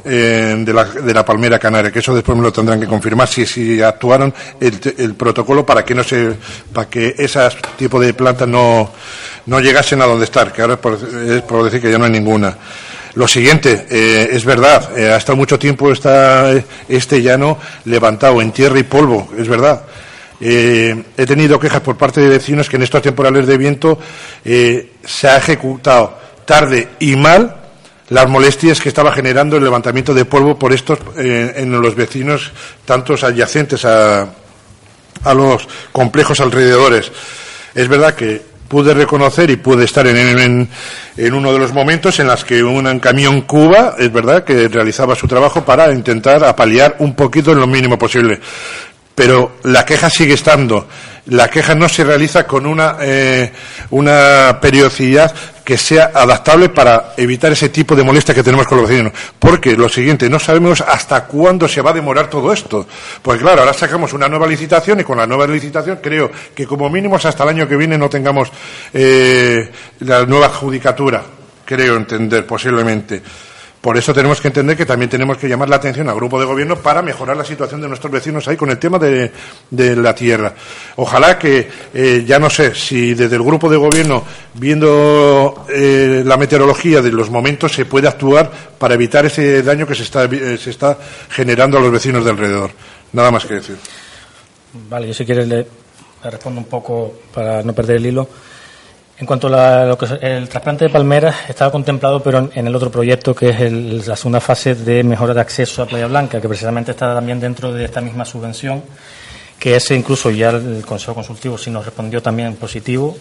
eh, 0.04 0.56
de, 0.58 0.72
la, 0.72 0.84
de, 0.84 1.14
la, 1.14 1.24
palmera 1.24 1.58
canaria, 1.58 1.92
que 1.92 2.00
eso 2.00 2.14
después 2.14 2.36
me 2.36 2.42
lo 2.42 2.52
tendrán 2.52 2.80
que 2.80 2.86
confirmar 2.86 3.28
si, 3.28 3.46
si 3.46 3.80
actuaron 3.80 4.34
el, 4.58 4.80
el 4.98 5.14
protocolo 5.14 5.64
para 5.64 5.84
que 5.84 5.94
no 5.94 6.02
se, 6.02 6.34
para 6.72 6.88
que 6.88 7.14
ese 7.16 7.40
tipo 7.76 8.00
de 8.00 8.12
plantas 8.12 8.48
no, 8.48 8.90
no 9.46 9.60
llegasen 9.60 10.02
a 10.02 10.06
donde 10.06 10.24
estar, 10.24 10.52
que 10.52 10.60
ahora 10.60 10.74
es 10.74 11.42
por, 11.42 11.64
decir 11.64 11.80
que 11.80 11.90
ya 11.90 11.98
no 11.98 12.04
hay 12.04 12.10
ninguna. 12.10 12.56
Lo 13.14 13.28
siguiente, 13.28 13.86
eh, 13.90 14.30
es 14.32 14.44
verdad, 14.44 14.98
eh, 14.98 15.12
ha 15.12 15.34
mucho 15.34 15.58
tiempo 15.58 15.92
está 15.92 16.52
este 16.88 17.22
llano 17.22 17.58
levantado 17.84 18.42
en 18.42 18.50
tierra 18.50 18.78
y 18.80 18.84
polvo, 18.84 19.30
es 19.38 19.46
verdad. 19.46 19.82
he 20.40 21.26
tenido 21.26 21.60
quejas 21.60 21.80
por 21.80 21.96
parte 21.96 22.20
de 22.20 22.28
vecinos 22.28 22.68
que 22.68 22.74
en 22.74 22.82
estos 22.82 23.02
temporales 23.02 23.46
de 23.46 23.56
viento 23.56 23.98
se 24.42 25.28
ha 25.28 25.36
ejecutado 25.36 26.18
tarde 26.44 26.88
y 26.98 27.14
mal 27.14 27.61
las 28.12 28.28
molestias 28.28 28.78
que 28.78 28.90
estaba 28.90 29.10
generando 29.12 29.56
el 29.56 29.64
levantamiento 29.64 30.12
de 30.12 30.26
polvo 30.26 30.58
por 30.58 30.72
estos 30.74 30.98
eh, 31.16 31.54
en 31.56 31.72
los 31.80 31.94
vecinos, 31.94 32.52
tantos 32.84 33.24
adyacentes 33.24 33.86
a, 33.86 34.28
a 35.24 35.34
los 35.34 35.66
complejos 35.92 36.40
alrededores. 36.40 37.10
Es 37.74 37.88
verdad 37.88 38.14
que 38.14 38.42
pude 38.68 38.92
reconocer 38.92 39.50
y 39.50 39.56
pude 39.56 39.84
estar 39.84 40.06
en, 40.06 40.68
en, 41.16 41.34
uno 41.34 41.52
de 41.54 41.58
los 41.58 41.72
momentos 41.72 42.20
en 42.20 42.26
los 42.26 42.44
que 42.44 42.62
un 42.62 42.98
camión 43.00 43.42
Cuba, 43.42 43.96
es 43.98 44.12
verdad, 44.12 44.44
que 44.44 44.68
realizaba 44.68 45.14
su 45.14 45.26
trabajo 45.26 45.64
para 45.64 45.90
intentar 45.90 46.44
apalear 46.44 46.96
un 46.98 47.14
poquito 47.14 47.52
en 47.52 47.60
lo 47.60 47.66
mínimo 47.66 47.98
posible. 47.98 48.40
Pero 49.14 49.56
la 49.64 49.84
queja 49.84 50.08
sigue 50.08 50.34
estando. 50.34 50.88
La 51.26 51.48
queja 51.48 51.74
no 51.74 51.88
se 51.88 52.02
realiza 52.02 52.46
con 52.46 52.66
una, 52.66 52.96
eh, 53.00 53.52
una 53.90 54.58
periodicidad 54.60 55.32
que 55.64 55.78
sea 55.78 56.10
adaptable 56.12 56.70
para 56.70 57.14
evitar 57.16 57.52
ese 57.52 57.68
tipo 57.68 57.94
de 57.94 58.02
molestia 58.02 58.34
que 58.34 58.42
tenemos 58.42 58.66
con 58.66 58.78
los 58.78 58.88
vecinos. 58.88 59.12
Porque 59.38 59.76
lo 59.76 59.88
siguiente, 59.88 60.28
no 60.28 60.38
sabemos 60.38 60.80
hasta 60.80 61.24
cuándo 61.26 61.68
se 61.68 61.80
va 61.80 61.90
a 61.90 61.94
demorar 61.94 62.28
todo 62.28 62.52
esto. 62.52 62.86
Pues 63.22 63.40
claro, 63.40 63.60
ahora 63.60 63.72
sacamos 63.72 64.12
una 64.12 64.28
nueva 64.28 64.46
licitación 64.46 65.00
y 65.00 65.04
con 65.04 65.18
la 65.18 65.26
nueva 65.26 65.46
licitación 65.46 66.00
creo 66.02 66.30
que 66.54 66.66
como 66.66 66.90
mínimo 66.90 67.16
hasta 67.16 67.44
el 67.44 67.48
año 67.50 67.68
que 67.68 67.76
viene 67.76 67.96
no 67.96 68.08
tengamos 68.08 68.50
eh, 68.92 69.70
la 70.00 70.26
nueva 70.26 70.48
judicatura. 70.48 71.22
Creo 71.64 71.96
entender, 71.96 72.44
posiblemente. 72.44 73.22
Por 73.82 73.96
eso 73.96 74.14
tenemos 74.14 74.40
que 74.40 74.46
entender 74.46 74.76
que 74.76 74.86
también 74.86 75.10
tenemos 75.10 75.36
que 75.36 75.48
llamar 75.48 75.68
la 75.68 75.74
atención 75.74 76.08
al 76.08 76.14
grupo 76.14 76.38
de 76.38 76.46
gobierno 76.46 76.76
para 76.76 77.02
mejorar 77.02 77.36
la 77.36 77.44
situación 77.44 77.80
de 77.80 77.88
nuestros 77.88 78.12
vecinos 78.12 78.46
ahí 78.46 78.56
con 78.56 78.70
el 78.70 78.78
tema 78.78 78.96
de, 78.96 79.32
la 79.96 80.14
tierra. 80.14 80.54
Ojalá 80.94 81.36
que, 81.36 81.68
eh, 81.92 82.22
ya 82.24 82.38
no 82.38 82.48
sé, 82.48 82.76
si 82.76 83.14
desde 83.14 83.34
el 83.34 83.42
grupo 83.42 83.68
de 83.68 83.76
gobierno, 83.76 84.22
viendo 84.54 85.66
eh, 85.68 86.22
la 86.24 86.36
meteorología 86.36 87.02
de 87.02 87.10
los 87.10 87.28
momentos, 87.28 87.72
se 87.72 87.84
puede 87.84 88.06
actuar 88.06 88.52
para 88.78 88.94
evitar 88.94 89.26
ese 89.26 89.64
daño 89.64 89.84
que 89.84 89.96
se 89.96 90.04
está, 90.04 90.26
eh, 90.26 90.56
se 90.56 90.70
está 90.70 90.96
generando 91.28 91.76
a 91.76 91.80
los 91.80 91.90
vecinos 91.90 92.24
de 92.24 92.30
alrededor. 92.30 92.70
Nada 93.12 93.32
más 93.32 93.44
que 93.44 93.54
decir. 93.54 93.76
Vale, 94.88 95.08
yo 95.08 95.14
si 95.14 95.26
quieres 95.26 95.48
le 95.48 95.66
respondo 96.22 96.60
un 96.60 96.66
poco 96.66 97.14
para 97.34 97.64
no 97.64 97.72
perder 97.72 97.96
el 97.96 98.06
hilo. 98.06 98.28
En 99.22 99.26
cuanto 99.26 99.46
a 99.54 99.84
lo 99.84 99.96
que 99.96 100.06
el 100.20 100.48
trasplante 100.48 100.86
de 100.86 100.90
palmeras, 100.90 101.48
estaba 101.48 101.70
contemplado, 101.70 102.20
pero 102.20 102.50
en, 102.52 102.66
el 102.66 102.74
otro 102.74 102.90
proyecto, 102.90 103.36
que 103.36 103.50
es 103.50 104.08
la 104.08 104.16
segunda 104.16 104.40
fase 104.40 104.74
de 104.74 105.04
mejora 105.04 105.32
de 105.32 105.40
acceso 105.40 105.80
a 105.80 105.86
Playa 105.86 106.08
Blanca, 106.08 106.40
que 106.40 106.48
precisamente 106.48 106.90
está 106.90 107.14
también 107.14 107.38
dentro 107.38 107.72
de 107.72 107.84
esta 107.84 108.00
misma 108.00 108.24
subvención, 108.24 108.82
que 109.60 109.76
ese 109.76 109.94
incluso 109.94 110.28
ya 110.32 110.50
el 110.50 110.84
Consejo 110.84 111.14
Consultivo 111.14 111.56
sí 111.56 111.70
nos 111.70 111.84
respondió 111.84 112.20
también 112.20 112.56
positivo, 112.56 113.16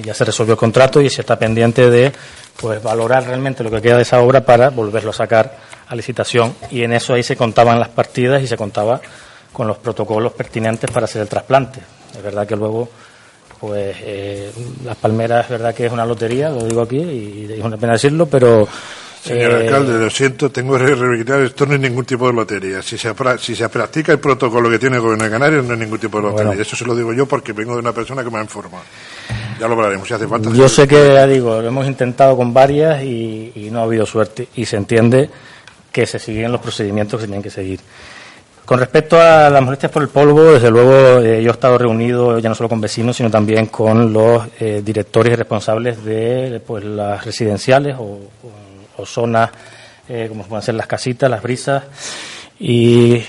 ya 0.00 0.14
se 0.14 0.24
resolvió 0.24 0.52
el 0.52 0.58
contrato 0.58 1.00
y 1.00 1.10
se 1.10 1.22
está 1.22 1.36
pendiente 1.36 1.90
de 1.90 2.12
pues 2.56 2.80
valorar 2.80 3.26
realmente 3.26 3.64
lo 3.64 3.70
que 3.72 3.82
queda 3.82 3.96
de 3.96 4.02
esa 4.02 4.20
obra 4.20 4.46
para 4.46 4.70
volverlo 4.70 5.10
a 5.10 5.12
sacar 5.12 5.58
a 5.88 5.96
licitación 5.96 6.54
y 6.70 6.82
en 6.82 6.92
eso 6.92 7.14
ahí 7.14 7.24
se 7.24 7.34
contaban 7.34 7.80
las 7.80 7.88
partidas 7.88 8.44
y 8.44 8.46
se 8.46 8.56
contaba 8.56 9.00
con 9.52 9.66
los 9.66 9.78
protocolos 9.78 10.34
pertinentes 10.34 10.88
para 10.88 11.06
hacer 11.06 11.22
el 11.22 11.28
trasplante. 11.28 11.80
Es 12.16 12.22
verdad 12.22 12.46
que 12.46 12.54
luego 12.54 12.88
pues 13.60 13.96
eh, 14.00 14.50
Las 14.84 14.96
Palmeras 14.96 15.44
es 15.44 15.50
verdad 15.50 15.74
que 15.74 15.86
es 15.86 15.92
una 15.92 16.04
lotería, 16.04 16.50
lo 16.50 16.64
digo 16.64 16.82
aquí, 16.82 16.98
y 16.98 17.48
es 17.50 17.64
una 17.64 17.76
pena 17.76 17.94
decirlo, 17.94 18.26
pero... 18.26 18.66
Señor 19.22 19.52
eh, 19.52 19.66
alcalde, 19.66 19.98
lo 19.98 20.08
siento, 20.08 20.50
tengo 20.50 20.78
que 20.78 20.86
reivindicar, 20.86 21.40
esto 21.40 21.66
no 21.66 21.74
es 21.74 21.80
ningún 21.80 22.04
tipo 22.04 22.28
de 22.28 22.32
lotería. 22.32 22.80
Si 22.80 22.96
se, 22.96 23.12
si 23.40 23.56
se 23.56 23.68
practica 23.68 24.12
el 24.12 24.20
protocolo 24.20 24.70
que 24.70 24.78
tiene 24.78 24.96
el 24.96 25.02
gobierno 25.02 25.24
de 25.24 25.30
Canarias, 25.30 25.64
no 25.64 25.72
es 25.72 25.80
ningún 25.80 25.98
tipo 25.98 26.18
de 26.18 26.28
lotería. 26.28 26.62
Eso 26.62 26.76
se 26.76 26.84
lo 26.84 26.94
digo 26.94 27.12
yo 27.12 27.26
porque 27.26 27.52
vengo 27.52 27.72
de 27.72 27.80
una 27.80 27.92
persona 27.92 28.22
que 28.22 28.30
me 28.30 28.38
ha 28.38 28.42
informado. 28.42 28.84
Ya 29.58 29.66
lo 29.66 29.74
hablaremos, 29.74 30.06
si 30.06 30.14
hace 30.14 30.28
falta. 30.28 30.50
Yo 30.50 30.68
sé 30.68 30.86
que, 30.86 31.14
ya 31.14 31.26
digo, 31.26 31.60
lo 31.60 31.66
hemos 31.66 31.86
intentado 31.86 32.36
con 32.36 32.54
varias 32.54 33.02
y, 33.02 33.50
y 33.56 33.68
no 33.70 33.80
ha 33.80 33.82
habido 33.82 34.06
suerte. 34.06 34.46
Y 34.54 34.64
se 34.64 34.76
entiende 34.76 35.28
que 35.90 36.06
se 36.06 36.20
siguen 36.20 36.52
los 36.52 36.60
procedimientos 36.60 37.18
que 37.18 37.22
se 37.22 37.26
tienen 37.26 37.42
que 37.42 37.50
seguir. 37.50 37.80
Con 38.66 38.80
respecto 38.80 39.20
a 39.20 39.48
las 39.48 39.62
molestias 39.62 39.92
por 39.92 40.02
el 40.02 40.08
polvo, 40.08 40.42
desde 40.42 40.72
luego 40.72 41.20
eh, 41.20 41.40
yo 41.40 41.50
he 41.50 41.52
estado 41.52 41.78
reunido 41.78 42.40
ya 42.40 42.48
no 42.48 42.54
solo 42.56 42.68
con 42.68 42.80
vecinos, 42.80 43.16
sino 43.16 43.30
también 43.30 43.66
con 43.66 44.12
los 44.12 44.44
eh, 44.58 44.82
directores 44.84 45.34
y 45.34 45.36
responsables 45.36 46.04
de 46.04 46.60
pues, 46.66 46.82
las 46.82 47.24
residenciales 47.24 47.94
o, 47.96 48.18
zonas, 49.04 49.50
eh, 50.08 50.26
como 50.28 50.42
pueden 50.42 50.64
ser 50.64 50.74
las 50.74 50.88
casitas, 50.88 51.30
las 51.30 51.42
brisas 51.42 51.84
y, 52.58 53.22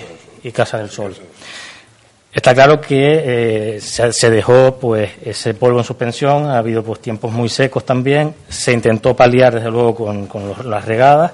Casa 0.52 0.78
del 0.78 0.90
Sol. 0.90 1.14
Está 2.32 2.54
claro 2.54 2.80
que 2.80 3.78
se, 3.80 4.30
dejó 4.30 4.76
pues 4.80 5.10
ese 5.22 5.54
polvo 5.54 5.78
en 5.78 5.84
suspensión, 5.84 6.46
ha 6.46 6.58
habido 6.58 6.82
pues 6.82 7.00
tiempos 7.00 7.30
muy 7.30 7.48
secos 7.48 7.84
también, 7.84 8.34
se 8.48 8.72
intentó 8.72 9.14
paliar 9.14 9.54
desde 9.54 9.70
luego 9.70 9.94
con, 9.94 10.26
con 10.26 10.54
las 10.68 10.84
regadas 10.84 11.32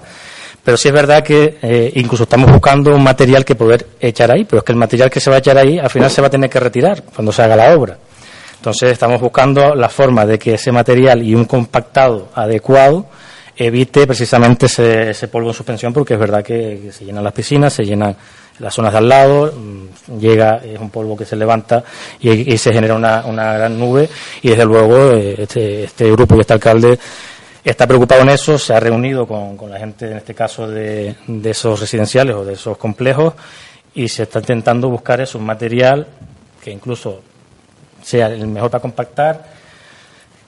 pero 0.64 0.76
sí 0.78 0.88
es 0.88 0.94
verdad 0.94 1.22
que 1.22 1.58
eh, 1.60 1.92
incluso 1.96 2.22
estamos 2.22 2.50
buscando 2.50 2.94
un 2.94 3.02
material 3.02 3.44
que 3.44 3.54
poder 3.54 3.86
echar 4.00 4.32
ahí, 4.32 4.44
pero 4.44 4.58
es 4.58 4.64
que 4.64 4.72
el 4.72 4.78
material 4.78 5.10
que 5.10 5.20
se 5.20 5.28
va 5.28 5.36
a 5.36 5.38
echar 5.40 5.58
ahí 5.58 5.78
al 5.78 5.90
final 5.90 6.10
se 6.10 6.22
va 6.22 6.28
a 6.28 6.30
tener 6.30 6.48
que 6.48 6.58
retirar 6.58 7.02
cuando 7.14 7.32
se 7.32 7.42
haga 7.42 7.54
la 7.54 7.76
obra. 7.76 7.98
Entonces 8.56 8.92
estamos 8.92 9.20
buscando 9.20 9.74
la 9.74 9.90
forma 9.90 10.24
de 10.24 10.38
que 10.38 10.54
ese 10.54 10.72
material 10.72 11.22
y 11.22 11.34
un 11.34 11.44
compactado 11.44 12.30
adecuado 12.34 13.06
evite 13.56 14.06
precisamente 14.06 14.66
ese, 14.66 15.28
polvo 15.28 15.48
en 15.48 15.54
suspensión, 15.54 15.92
porque 15.92 16.14
es 16.14 16.20
verdad 16.20 16.42
que, 16.42 16.90
se 16.90 17.04
llenan 17.04 17.22
las 17.24 17.34
piscinas, 17.34 17.74
se 17.74 17.84
llenan 17.84 18.16
las 18.58 18.72
zonas 18.72 18.92
de 18.92 18.98
al 18.98 19.08
lado, 19.08 19.52
mm, 19.52 20.18
llega, 20.18 20.62
es 20.64 20.78
un 20.78 20.88
polvo 20.88 21.16
que 21.16 21.26
se 21.26 21.36
levanta 21.36 21.84
y, 22.20 22.56
se 22.56 22.72
genera 22.72 22.94
una, 22.94 23.24
una, 23.26 23.52
gran 23.52 23.78
nube 23.78 24.08
y 24.42 24.48
desde 24.48 24.64
luego 24.64 25.12
eh, 25.12 25.34
este, 25.38 25.84
este 25.84 26.10
grupo 26.10 26.36
y 26.36 26.40
este 26.40 26.54
alcalde 26.54 26.98
está 27.70 27.86
preocupado 27.86 28.22
en 28.22 28.28
eso, 28.28 28.58
se 28.58 28.74
ha 28.74 28.80
reunido 28.80 29.26
con, 29.26 29.56
con 29.56 29.70
la 29.70 29.78
gente, 29.78 30.10
en 30.10 30.18
este 30.18 30.34
caso, 30.34 30.68
de, 30.68 31.16
de, 31.26 31.50
esos 31.50 31.80
residenciales 31.80 32.34
o 32.36 32.44
de 32.44 32.54
esos 32.54 32.76
complejos 32.76 33.34
y 33.94 34.08
se 34.08 34.24
está 34.24 34.40
intentando 34.40 34.88
buscar 34.88 35.20
eso, 35.20 35.38
un 35.38 35.46
material 35.46 36.06
que 36.62 36.70
incluso 36.70 37.22
sea 38.02 38.26
el 38.26 38.46
mejor 38.46 38.70
para 38.70 38.82
compactar, 38.82 39.44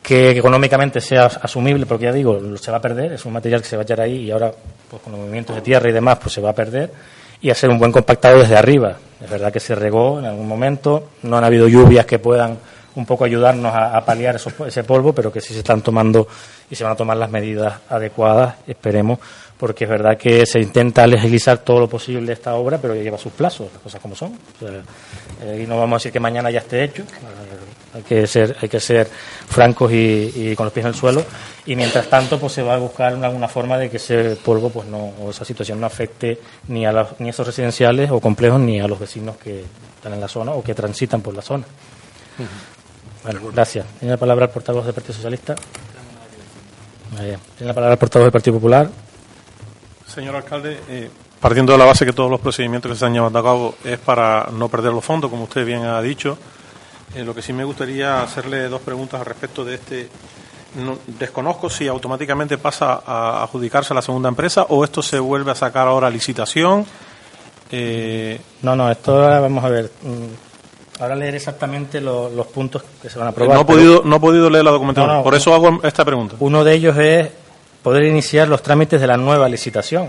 que 0.03 0.31
económicamente 0.31 1.01
sea 1.01 1.27
asumible, 1.27 1.87
porque 1.87 2.05
ya 2.05 2.13
digo, 2.13 2.57
se 2.59 2.71
va 2.71 2.77
a 2.77 2.81
perder, 2.81 3.13
es 3.13 3.25
un 3.25 3.33
material 3.33 3.63
que 3.63 3.69
se 3.69 3.77
va 3.77 3.83
a 3.83 3.85
echar 3.85 4.01
ahí 4.01 4.25
y 4.25 4.31
ahora, 4.31 4.53
pues 4.91 5.03
con 5.03 5.13
los 5.13 5.21
movimientos 5.21 5.57
de 5.57 5.63
tierra 5.63 5.89
y 5.89 5.93
demás, 5.93 6.19
pues 6.21 6.35
se 6.35 6.41
va 6.41 6.51
a 6.51 6.55
perder 6.55 6.91
y 7.41 7.51
hacer 7.51 7.71
un 7.71 7.79
buen 7.79 7.93
compactado 7.93 8.39
desde 8.39 8.57
arriba. 8.57 8.97
Es 9.23 9.29
verdad 9.29 9.53
que 9.53 9.61
se 9.61 9.75
regó 9.75 10.19
en 10.19 10.27
algún 10.27 10.47
momento, 10.47 11.11
no 11.23 11.39
han 11.39 11.45
habido 11.45 11.69
lluvias 11.69 12.07
que 12.07 12.19
puedan 12.19 12.59
un 12.97 13.07
poco 13.07 13.25
ayudarnos 13.25 13.73
a, 13.75 14.05
paliar 14.05 14.37
ese 14.37 14.85
polvo, 14.85 15.13
pero 15.13 15.33
que 15.33 15.41
sí 15.41 15.53
se 15.53 15.61
están 15.61 15.83
tomando 15.83 16.27
y 16.71 16.75
se 16.75 16.83
van 16.83 16.95
a 16.95 16.97
tomar 16.97 17.17
las 17.17 17.31
medidas 17.31 17.81
adecuadas, 17.89 18.57
esperemos, 18.67 19.19
porque 19.59 19.85
es 19.85 19.91
verdad 19.91 20.17
que 20.17 20.45
se 20.47 20.61
intenta 20.61 21.07
legislar 21.07 21.59
todo 21.59 21.81
lo 21.81 21.89
posible 21.89 22.33
esta 22.33 22.55
obra, 22.55 22.79
pero 22.79 22.95
lleva 22.95 23.19
sus 23.19 23.33
plazos, 23.33 23.69
las 23.73 23.83
cosas 23.83 24.01
como 24.01 24.15
son. 24.15 24.33
Eh, 25.43 25.63
y 25.63 25.67
no 25.67 25.79
vamos 25.79 25.97
a 25.97 25.99
decir 25.99 26.13
que 26.13 26.21
mañana 26.21 26.51
ya 26.51 26.61
esté 26.61 26.85
hecho, 26.85 27.05
hay 27.95 28.03
que 28.03 28.27
ser, 28.27 28.57
hay 28.61 28.69
que 28.69 28.81
ser 28.81 29.07
francos 29.07 29.91
y, 29.93 30.55
con 30.57 30.65
los 30.65 30.73
pies 30.73 30.85
en 30.85 30.93
el 30.93 30.95
suelo, 30.95 31.25
y 31.67 31.77
mientras 31.77 32.09
tanto 32.09 32.39
pues 32.39 32.53
se 32.53 32.63
va 32.63 32.75
a 32.75 32.79
buscar 32.79 33.13
alguna 33.13 33.49
forma 33.49 33.79
de 33.79 33.91
que 33.91 33.99
ese 33.99 34.37
polvo 34.37 34.71
pues 34.71 34.87
no, 34.89 35.13
o 35.21 35.31
esa 35.31 35.45
situación 35.45 35.81
no 35.81 35.87
afecte 35.87 36.39
ni 36.69 36.87
a 36.87 36.93
los, 36.93 37.21
ni 37.21 37.29
a 37.29 37.31
esos 37.31 37.47
residenciales 37.47 38.11
o 38.11 38.21
complejos 38.21 38.61
ni 38.61 38.81
a 38.81 38.89
los 38.89 38.99
vecinos 38.99 39.37
que 39.37 39.65
están 39.97 40.15
en 40.15 40.21
la 40.21 40.29
zona 40.29 40.53
o 40.53 40.63
que 40.63 40.75
transitan 40.75 41.21
por 41.21 41.35
la 41.35 41.43
zona. 41.43 41.65
Bueno, 43.27 43.41
gracias. 43.53 43.85
Tiene 43.99 44.13
la 44.13 44.19
palabra 44.19 44.45
el 44.45 44.53
portavoz 44.53 44.85
del 44.85 44.95
Partido 44.95 45.15
Socialista. 45.15 45.57
Tiene 47.17 47.39
la 47.59 47.75
palabra 47.75 47.95
el 47.95 47.99
portavoz 47.99 48.27
del 48.27 48.33
Partido 48.33 48.55
Popular. 48.55 48.89
Señor 50.07 50.37
alcalde, 50.37 50.79
eh, 50.89 51.11
partiendo 51.41 51.73
de 51.73 51.79
la 51.79 51.87
base 51.87 52.07
que 52.07 52.13
todos 52.13 52.31
los 52.31 52.41
procedimientos 52.41 52.89
que 52.89 52.95
se 52.95 52.99
están 52.99 53.13
llevando 53.13 53.41
a 53.41 53.43
cabo 53.43 53.75
es 53.83 53.99
para 53.99 54.49
no 54.53 54.69
perder 54.69 54.93
los 54.93 55.05
fondos, 55.05 55.29
como 55.29 55.43
usted 55.43 55.67
bien 55.67 55.83
ha 55.83 56.01
dicho, 56.01 56.39
eh, 57.17 57.25
lo 57.25 57.35
que 57.35 57.43
sí 57.43 57.53
me 57.53 57.65
gustaría 57.65 58.23
hacerle 58.23 58.69
dos 58.69 58.81
preguntas 58.81 59.19
al 59.19 59.27
respecto 59.27 59.65
de 59.65 59.75
este. 59.75 60.09
desconozco 61.19 61.69
si 61.69 61.89
automáticamente 61.89 62.59
pasa 62.59 63.03
a 63.05 63.43
adjudicarse 63.43 63.93
a 63.93 63.97
la 63.97 64.03
segunda 64.03 64.29
empresa 64.29 64.67
o 64.69 64.85
esto 64.85 65.03
se 65.03 65.19
vuelve 65.19 65.51
a 65.51 65.57
sacar 65.57 65.89
ahora 65.89 66.07
a 66.07 66.11
licitación. 66.11 66.87
Eh, 67.73 68.41
no, 68.63 68.77
no, 68.77 68.89
esto 68.89 69.19
vamos 69.19 69.65
a 69.65 69.69
ver. 69.69 69.91
Ahora 70.99 71.15
leer 71.15 71.35
exactamente 71.35 72.01
los 72.01 72.47
puntos 72.47 72.83
que 73.03 73.11
se 73.11 73.19
van 73.19 73.29
a 73.29 73.31
aprobar. 73.31 73.57
No 73.57 73.63
he 73.63 73.65
podido, 73.67 74.03
no 74.05 74.17
he 74.17 74.21
podido 74.21 74.51
leer 74.51 74.65
la 74.65 74.71
documentación, 74.71 75.23
por 75.23 75.35
eso 75.35 75.55
hago 75.55 75.81
esta 75.83 76.05
pregunta. 76.05 76.37
Uno 76.41 76.65
de 76.65 76.75
ellos 76.75 76.97
es 76.97 77.29
poder 77.83 78.05
iniciar 78.05 78.49
los 78.49 78.63
trámites 78.63 79.01
de 79.01 79.07
la 79.07 79.17
nueva 79.17 79.49
licitación. 79.49 80.09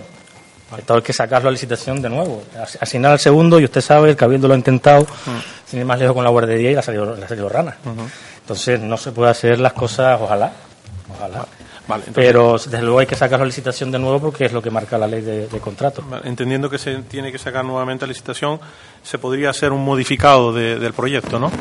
Esto 0.77 0.95
hay 0.95 1.01
que 1.01 1.13
sacarlo 1.13 1.47
a 1.47 1.51
licitación 1.51 2.01
de 2.01 2.09
nuevo. 2.09 2.43
Asignar 2.81 3.13
al 3.13 3.19
segundo, 3.19 3.59
y 3.59 3.63
usted 3.63 3.81
sabe, 3.81 4.09
el 4.09 4.15
Cabildo 4.15 4.47
lo 4.47 4.53
ha 4.53 4.57
intentado, 4.57 5.03
mm. 5.03 5.69
sin 5.69 5.79
ir 5.79 5.85
más 5.85 5.97
lejos 5.97 6.13
con 6.13 6.23
la 6.23 6.29
guardería 6.29 6.71
y 6.71 6.75
la 6.75 6.81
salido, 6.81 7.15
la 7.15 7.27
salido 7.27 7.47
rana. 7.47 7.77
Entonces 8.41 8.79
no 8.79 8.97
se 8.97 9.11
puede 9.11 9.31
hacer 9.31 9.59
las 9.59 9.73
cosas, 9.73 10.19
ojalá. 10.21 10.51
Ojalá. 11.13 11.45
Pero 12.13 12.57
desde 12.57 12.81
luego 12.81 12.99
hay 12.99 13.05
que 13.05 13.15
sacar 13.15 13.39
la 13.39 13.45
licitación 13.45 13.91
de 13.91 13.99
nuevo 13.99 14.19
porque 14.19 14.45
es 14.45 14.51
lo 14.51 14.61
que 14.61 14.69
marca 14.69 14.97
la 14.97 15.07
ley 15.07 15.21
de, 15.21 15.47
contrato. 15.59 16.03
Entendiendo 16.23 16.69
que 16.69 16.77
se 16.77 16.95
tiene 17.03 17.31
que 17.31 17.37
sacar 17.37 17.63
nuevamente 17.63 18.05
la 18.05 18.09
licitación, 18.09 18.59
se 19.01 19.17
podría 19.17 19.51
hacer 19.51 19.71
un 19.71 19.83
modificado 19.83 20.51
del 20.51 20.93
proyecto, 20.93 21.39
¿no? 21.39 21.51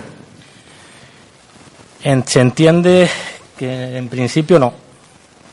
se 2.25 2.41
entiende 2.41 3.09
que 3.57 3.97
en 3.97 4.09
principio 4.09 4.59
no. 4.59 4.73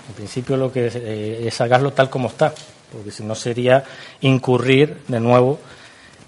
En 0.10 0.14
principio 0.16 0.58
lo 0.58 0.72
que 0.72 0.88
es, 0.88 0.96
eh, 0.96 1.50
sacarlo 1.52 1.94
tal 1.94 2.10
como 2.10 2.28
está, 2.28 2.54
porque 2.92 3.10
si 3.10 3.24
no 3.24 3.34
sería 3.34 3.84
incurrir 4.22 4.98
de 5.08 5.20
nuevo 5.20 5.60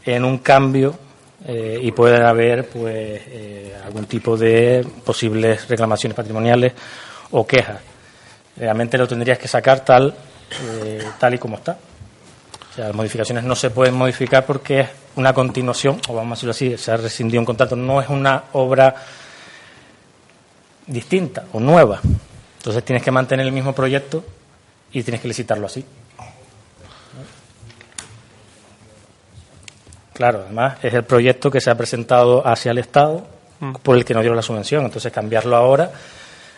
en 0.04 0.24
un 0.24 0.40
cambio 0.40 0.98
eh, 1.46 1.80
y 1.80 1.92
puede 1.92 2.26
haber 2.26 2.68
pues 2.70 3.22
eh, 3.28 3.76
algún 3.86 4.06
tipo 4.06 4.36
de 4.36 4.88
posibles 5.04 5.68
reclamaciones 5.68 6.16
patrimoniales 6.16 6.74
o 7.32 7.46
quejas 7.46 7.95
realmente 8.58 8.98
lo 8.98 9.08
tendrías 9.08 9.38
que 9.38 9.48
sacar 9.48 9.82
tal, 9.82 10.14
eh, 10.64 11.04
tal 11.20 11.34
y 11.34 11.38
como 11.38 11.58
está. 11.58 11.78
O 12.72 12.76
sea, 12.76 12.88
las 12.88 12.96
modificaciones 12.96 13.44
no 13.44 13.56
se 13.56 13.70
pueden 13.70 13.96
modificar 13.96 14.46
porque 14.46 14.82
es 14.82 14.90
una 15.16 15.34
continuación, 15.34 16.00
o 16.10 16.14
vamos 16.14 16.32
a 16.32 16.36
decirlo 16.36 16.52
así, 16.52 16.78
se 16.78 16.92
ha 16.92 16.98
rescindido 16.98 17.40
un 17.40 17.46
contrato, 17.46 17.76
no 17.76 18.02
es 18.02 18.10
una 18.10 18.44
obra 18.54 18.96
distinta 20.88 21.46
o 21.54 21.60
nueva. 21.60 22.02
Entonces 22.58 22.84
tienes 22.84 23.04
que 23.04 23.12
mantener 23.12 23.46
el 23.46 23.52
mismo 23.52 23.74
proyecto 23.74 24.26
y 24.92 25.04
tienes 25.04 25.22
que 25.22 25.28
licitarlo 25.28 25.68
así. 25.68 25.86
Claro, 30.14 30.44
además 30.46 30.78
es 30.82 30.94
el 30.94 31.04
proyecto 31.04 31.52
que 31.52 31.60
se 31.60 31.70
ha 31.70 31.76
presentado 31.76 32.46
hacia 32.48 32.72
el 32.72 32.78
Estado 32.78 33.28
mm. 33.60 33.74
por 33.84 33.98
el 33.98 34.06
que 34.06 34.14
no 34.14 34.22
dieron 34.22 34.38
la 34.38 34.42
subvención. 34.42 34.86
Entonces 34.86 35.12
cambiarlo 35.12 35.56
ahora 35.56 35.92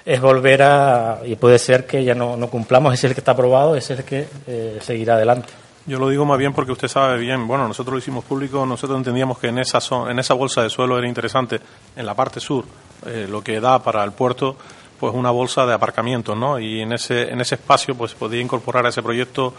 es 0.08 0.22
volver 0.22 0.62
a, 0.64 1.20
y 1.26 1.36
puede 1.36 1.60
ser 1.60 1.86
que 1.86 2.02
ya 2.02 2.16
no, 2.16 2.38
no 2.38 2.50
cumplamos, 2.50 2.94
es 2.94 3.04
el 3.04 3.14
que 3.14 3.20
está 3.20 3.34
aprobado, 3.34 3.76
es 3.76 3.90
el 3.90 4.06
que 4.06 4.26
eh, 4.48 4.80
seguirá 4.82 5.16
adelante. 5.16 5.50
Yo 5.86 6.00
lo 6.00 6.08
digo 6.08 6.24
más 6.24 6.38
bien 6.38 6.54
porque 6.54 6.72
usted 6.72 6.88
sabe 6.88 7.18
bien, 7.18 7.46
bueno, 7.46 7.68
nosotros 7.68 7.92
lo 7.92 8.00
hicimos 8.00 8.24
público, 8.24 8.66
nosotros 8.66 8.98
entendíamos 8.98 9.38
que 9.38 9.48
en 9.48 9.58
esa, 9.58 9.80
en 10.10 10.18
esa 10.18 10.34
bolsa 10.34 10.64
de 10.64 10.70
suelo 10.70 10.98
era 10.98 11.10
interesante, 11.10 11.60
en 11.94 12.06
la 12.06 12.14
parte 12.14 12.40
sur, 12.40 12.64
eh, 13.06 13.28
lo 13.30 13.44
que 13.44 13.60
da 13.60 13.84
para 13.84 14.02
el 14.06 14.14
puerto, 14.14 14.56
pues 14.98 15.14
una 15.14 15.30
bolsa 15.30 15.66
de 15.66 15.74
aparcamiento, 15.74 16.36
¿no? 16.36 16.58
Y 16.58 16.80
en 16.80 16.94
ese, 16.94 17.30
en 17.30 17.42
ese 17.42 17.56
espacio, 17.56 17.94
pues 17.94 18.14
podía 18.14 18.40
incorporar 18.40 18.86
a 18.86 18.90
ese 18.90 19.04
proyecto 19.04 19.54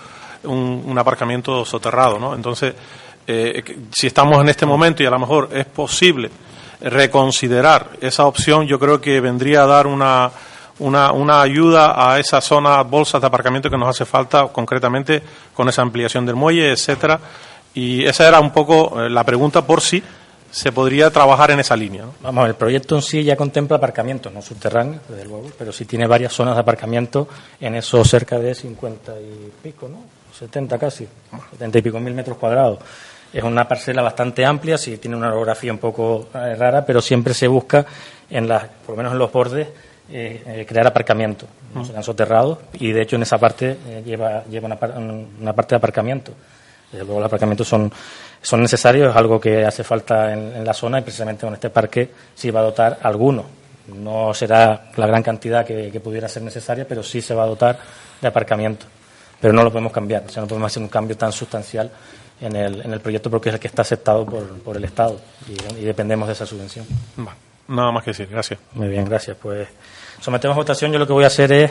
un, 0.45 0.83
un 0.87 0.99
aparcamiento 0.99 1.63
soterrado, 1.67 2.19
¿no? 2.19 2.35
Entonces, 2.35 2.75
eh, 3.27 3.63
si 3.93 4.07
estamos 4.07 4.41
en 4.41 4.49
este 4.49 4.65
momento 4.65 5.03
y 5.03 5.07
a 5.07 5.11
lo 5.11 5.19
mejor 5.19 5.51
es 5.53 5.67
posible 5.67 6.31
reconsiderar 6.81 7.91
esa 8.01 8.27
opción, 8.27 8.67
yo 8.67 8.79
creo 8.79 9.01
que 9.01 9.21
vendría 9.21 9.63
a 9.63 9.67
dar 9.67 9.87
una, 9.87 10.31
una, 10.79 11.13
una 11.13 11.43
ayuda 11.43 12.13
a 12.13 12.19
esa 12.19 12.41
zona, 12.41 12.83
bolsas 12.83 13.21
de 13.21 13.27
aparcamiento 13.27 13.71
que 13.71 13.77
nos 13.77 13.89
hace 13.89 14.05
falta, 14.05 14.49
concretamente 14.49 15.23
con 15.55 15.69
esa 15.69 15.83
ampliación 15.83 16.25
del 16.25 16.37
muelle, 16.37 16.73
etcétera. 16.73 17.19
Y 17.75 18.05
esa 18.05 18.27
era 18.27 18.41
un 18.41 18.53
poco 18.53 19.01
eh, 19.03 19.11
la 19.11 19.25
pregunta 19.25 19.67
por 19.67 19.81
si 19.81 20.03
se 20.51 20.73
podría 20.73 21.11
trabajar 21.11 21.51
en 21.51 21.61
esa 21.61 21.77
línea. 21.77 22.05
Vamos, 22.23 22.49
el 22.49 22.55
proyecto 22.55 22.97
en 22.97 23.03
sí 23.03 23.23
ya 23.23 23.37
contempla 23.37 23.77
aparcamientos, 23.77 24.33
no 24.33 24.41
subterráneos, 24.41 25.03
desde 25.09 25.25
luego, 25.27 25.51
pero 25.59 25.73
sí 25.73 25.85
tiene 25.85 26.07
varias 26.07 26.33
zonas 26.33 26.55
de 26.55 26.61
aparcamiento 26.61 27.29
en 27.61 27.75
esos 27.75 28.09
cerca 28.09 28.39
de 28.39 28.55
50 28.55 29.13
y 29.21 29.53
pico, 29.63 29.89
¿no? 29.89 29.99
70 30.39 30.79
casi, 30.79 31.07
70 31.53 31.79
y 31.79 31.83
pico 31.83 32.01
mil 32.01 32.15
metros 32.15 32.39
cuadrados. 32.39 32.79
Es 33.33 33.43
una 33.43 33.69
parcela 33.69 34.01
bastante 34.01 34.45
amplia, 34.45 34.79
sí 34.79 34.97
tiene 34.97 35.17
una 35.17 35.29
orografía 35.29 35.71
un 35.71 35.79
poco 35.79 36.29
eh, 36.35 36.55
rara, 36.55 36.85
pero 36.85 37.03
siempre 37.03 37.35
se 37.35 37.47
busca, 37.47 37.85
en 38.31 38.49
las, 38.49 38.65
por 38.87 38.95
lo 38.95 38.97
menos 38.97 39.13
en 39.13 39.19
los 39.19 39.31
bordes, 39.31 39.69
eh, 40.11 40.43
eh, 40.47 40.67
crear 40.67 40.87
aparcamiento. 40.87 41.47
No 41.75 41.83
han 41.95 42.03
soterrados 42.03 42.59
y, 42.75 42.93
de 42.93 43.03
hecho, 43.03 43.17
en 43.17 43.23
esa 43.23 43.37
parte 43.37 43.77
lleva, 44.05 44.45
lleva 44.45 44.67
una, 44.67 45.53
parte 45.53 45.75
de 45.75 45.77
aparcamiento. 45.77 46.33
Desde 46.91 47.05
luego, 47.05 47.21
los 47.21 47.27
aparcamientos 47.27 47.69
son, 47.69 47.93
son 48.41 48.63
necesarios, 48.63 49.11
es 49.11 49.17
algo 49.17 49.39
que 49.39 49.67
hace 49.67 49.85
falta 49.85 50.33
en, 50.33 50.65
la 50.65 50.73
zona 50.73 51.01
y 51.01 51.03
precisamente 51.03 51.45
con 51.45 51.53
este 51.53 51.69
parque 51.69 52.11
se 52.35 52.51
va 52.51 52.61
a 52.61 52.63
dotar 52.63 52.99
alguno. 53.03 53.45
No 53.89 54.33
será 54.33 54.91
la 54.97 55.07
gran 55.07 55.23
cantidad 55.23 55.67
que, 55.67 55.91
que 55.91 56.01
pudiera 56.01 56.29
ser 56.29 56.43
necesaria, 56.43 56.87
pero 56.89 57.03
sí 57.03 57.21
se 57.21 57.35
va 57.35 57.43
a 57.43 57.47
dotar 57.47 57.79
de 58.23 58.29
aparcamiento. 58.29 58.87
Pero 59.39 59.53
no 59.53 59.63
lo 59.63 59.71
podemos 59.71 59.93
cambiar, 59.93 60.25
o 60.27 60.31
sea, 60.31 60.41
no 60.41 60.49
podemos 60.49 60.73
hacer 60.73 60.83
un 60.83 60.89
cambio 60.89 61.17
tan 61.19 61.33
sustancial 61.33 61.91
en 62.41 62.57
el, 62.57 62.83
en 62.83 62.93
el 62.93 63.01
proyecto 63.01 63.31
porque 63.31 63.49
es 63.49 63.55
el 63.55 63.61
que 63.61 63.69
está 63.69 63.83
aceptado 63.83 64.25
por, 64.25 64.47
por 64.61 64.77
el 64.77 64.85
Estado 64.85 65.21
y, 65.49 65.85
dependemos 65.85 66.29
de 66.29 66.35
esa 66.35 66.47
subvención. 66.47 66.87
nada 67.69 67.93
más 67.93 68.05
que 68.05 68.11
decir, 68.11 68.29
gracias. 68.31 68.61
Muy 68.73 68.89
bien, 68.89 69.05
gracias. 69.05 69.37
Pues 69.41 69.69
sometemos 70.21 70.55
a 70.57 70.59
votación. 70.59 70.93
Yo 70.93 70.99
lo 70.99 71.07
que 71.07 71.13
voy 71.13 71.25
a 71.25 71.29
hacer 71.29 71.53
es 71.53 71.71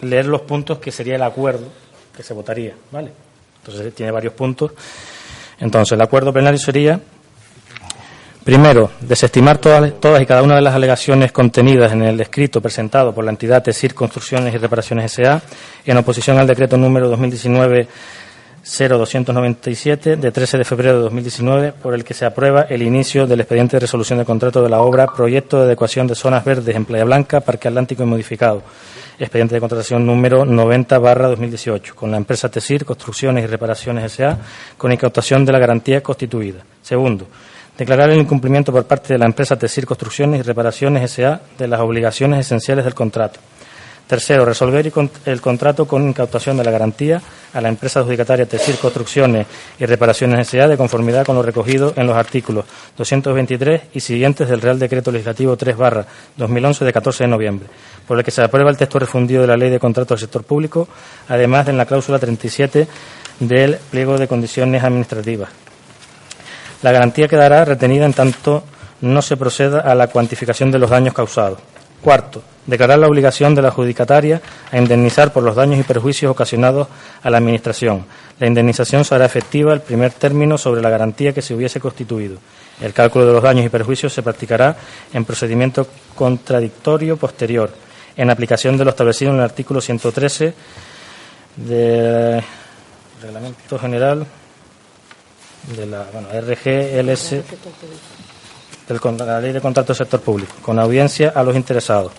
leer 0.00 0.26
los 0.26 0.42
puntos 0.42 0.78
que 0.78 0.90
sería 0.90 1.16
el 1.16 1.22
acuerdo 1.22 1.66
que 2.14 2.22
se 2.22 2.34
votaría, 2.34 2.74
¿vale? 2.90 3.12
Entonces 3.58 3.94
tiene 3.94 4.12
varios 4.12 4.34
puntos. 4.34 4.72
Entonces, 5.58 5.92
el 5.92 6.02
acuerdo 6.02 6.32
plenario 6.32 6.58
sería, 6.58 6.98
primero, 8.44 8.90
desestimar 9.00 9.58
todas, 9.58 10.00
todas 10.00 10.20
y 10.20 10.26
cada 10.26 10.42
una 10.42 10.56
de 10.56 10.60
las 10.60 10.74
alegaciones 10.74 11.30
contenidas 11.30 11.92
en 11.92 12.02
el 12.02 12.20
escrito 12.20 12.60
presentado 12.60 13.14
por 13.14 13.24
la 13.24 13.30
entidad 13.30 13.62
TESIR 13.62 13.94
Construcciones 13.94 14.52
y 14.52 14.58
Reparaciones 14.58 15.16
S.A. 15.16 15.40
en 15.84 15.96
oposición 15.96 16.38
al 16.38 16.46
decreto 16.48 16.76
número 16.76 17.08
2019 17.08 17.88
0297 18.64 20.16
de 20.16 20.30
13 20.30 20.58
de 20.58 20.64
febrero 20.64 20.98
de 20.98 21.02
2019 21.04 21.72
por 21.72 21.94
el 21.94 22.04
que 22.04 22.14
se 22.14 22.24
aprueba 22.24 22.62
el 22.62 22.82
inicio 22.82 23.26
del 23.26 23.40
expediente 23.40 23.76
de 23.76 23.80
resolución 23.80 24.20
de 24.20 24.24
contrato 24.24 24.62
de 24.62 24.70
la 24.70 24.80
obra 24.80 25.08
Proyecto 25.08 25.58
de 25.58 25.64
adecuación 25.64 26.06
de 26.06 26.14
zonas 26.14 26.44
verdes 26.44 26.76
en 26.76 26.84
Playa 26.84 27.04
Blanca, 27.04 27.40
Parque 27.40 27.68
Atlántico 27.68 28.04
y 28.04 28.06
modificado. 28.06 28.62
Expediente 29.18 29.56
de 29.56 29.60
contratación 29.60 30.06
número 30.06 30.44
90 30.44 30.98
barra 30.98 31.28
2018 31.28 31.94
con 31.94 32.10
la 32.10 32.16
empresa 32.16 32.48
TESIR 32.48 32.84
Construcciones 32.84 33.44
y 33.44 33.46
Reparaciones 33.48 34.04
S.A. 34.04 34.38
con 34.78 34.92
incautación 34.92 35.44
de 35.44 35.52
la 35.52 35.58
garantía 35.58 36.02
constituida. 36.02 36.64
Segundo, 36.82 37.26
declarar 37.76 38.10
el 38.10 38.20
incumplimiento 38.20 38.72
por 38.72 38.84
parte 38.84 39.12
de 39.12 39.18
la 39.18 39.26
empresa 39.26 39.56
TESIR 39.56 39.86
Construcciones 39.86 40.40
y 40.40 40.42
Reparaciones 40.42 41.02
S.A. 41.04 41.40
de 41.58 41.68
las 41.68 41.80
obligaciones 41.80 42.46
esenciales 42.46 42.84
del 42.84 42.94
contrato. 42.94 43.40
Tercero, 44.12 44.44
resolver 44.44 44.92
el 45.24 45.40
contrato 45.40 45.86
con 45.86 46.06
incautación 46.06 46.58
de 46.58 46.64
la 46.64 46.70
garantía 46.70 47.22
a 47.54 47.62
la 47.62 47.70
empresa 47.70 48.00
adjudicataria 48.00 48.44
Tesir 48.44 48.76
Construcciones 48.76 49.46
y 49.78 49.86
Reparaciones 49.86 50.48
S.A. 50.48 50.68
de 50.68 50.76
conformidad 50.76 51.24
con 51.24 51.34
lo 51.34 51.42
recogido 51.42 51.94
en 51.96 52.06
los 52.06 52.14
artículos 52.14 52.66
223 52.98 53.84
y 53.94 54.00
siguientes 54.00 54.50
del 54.50 54.60
Real 54.60 54.78
Decreto 54.78 55.10
Legislativo 55.10 55.56
3 55.56 55.74
barra 55.78 56.06
2011 56.36 56.84
de 56.84 56.92
14 56.92 57.24
de 57.24 57.28
noviembre, 57.28 57.68
por 58.06 58.18
el 58.18 58.22
que 58.22 58.30
se 58.30 58.42
aprueba 58.42 58.68
el 58.68 58.76
texto 58.76 58.98
refundido 58.98 59.40
de 59.40 59.48
la 59.48 59.56
Ley 59.56 59.70
de 59.70 59.80
Contratos 59.80 60.20
del 60.20 60.26
Sector 60.26 60.44
Público, 60.44 60.86
además 61.30 61.64
de 61.64 61.70
en 61.70 61.78
la 61.78 61.86
cláusula 61.86 62.18
37 62.18 62.86
del 63.40 63.78
pliego 63.90 64.18
de 64.18 64.28
condiciones 64.28 64.84
administrativas. 64.84 65.48
La 66.82 66.92
garantía 66.92 67.28
quedará 67.28 67.64
retenida 67.64 68.04
en 68.04 68.12
tanto 68.12 68.62
no 69.00 69.22
se 69.22 69.38
proceda 69.38 69.80
a 69.80 69.94
la 69.94 70.08
cuantificación 70.08 70.70
de 70.70 70.78
los 70.78 70.90
daños 70.90 71.14
causados. 71.14 71.60
Cuarto, 72.02 72.42
declarar 72.66 72.98
la 72.98 73.08
obligación 73.08 73.54
de 73.54 73.62
la 73.62 73.68
adjudicataria 73.68 74.40
a 74.70 74.78
indemnizar 74.78 75.32
por 75.32 75.42
los 75.42 75.56
daños 75.56 75.80
y 75.80 75.82
perjuicios 75.82 76.30
ocasionados 76.30 76.88
a 77.22 77.30
la 77.30 77.38
Administración. 77.38 78.04
La 78.38 78.46
indemnización 78.46 79.04
será 79.04 79.24
efectiva 79.24 79.72
el 79.72 79.80
primer 79.80 80.12
término 80.12 80.56
sobre 80.58 80.82
la 80.82 80.90
garantía 80.90 81.32
que 81.32 81.42
se 81.42 81.54
hubiese 81.54 81.80
constituido. 81.80 82.38
El 82.80 82.92
cálculo 82.92 83.26
de 83.26 83.32
los 83.32 83.42
daños 83.42 83.66
y 83.66 83.68
perjuicios 83.68 84.12
se 84.12 84.22
practicará 84.22 84.76
en 85.12 85.24
procedimiento 85.24 85.86
contradictorio 86.14 87.16
posterior, 87.16 87.70
en 88.16 88.30
aplicación 88.30 88.76
de 88.76 88.84
lo 88.84 88.90
establecido 88.90 89.30
en 89.32 89.38
el 89.38 89.44
artículo 89.44 89.80
113 89.80 90.54
del 91.56 92.42
Reglamento 93.22 93.78
General 93.78 94.26
de 95.76 95.86
la 95.86 96.06
bueno, 96.12 96.28
RGLS 96.28 97.30
de 98.88 99.24
la 99.24 99.40
Ley 99.40 99.52
de 99.52 99.60
Contrato 99.60 99.88
del 99.88 99.96
Sector 99.96 100.20
Público, 100.20 100.52
con 100.60 100.78
audiencia 100.78 101.32
a 101.34 101.42
los 101.42 101.54
interesados. 101.54 102.12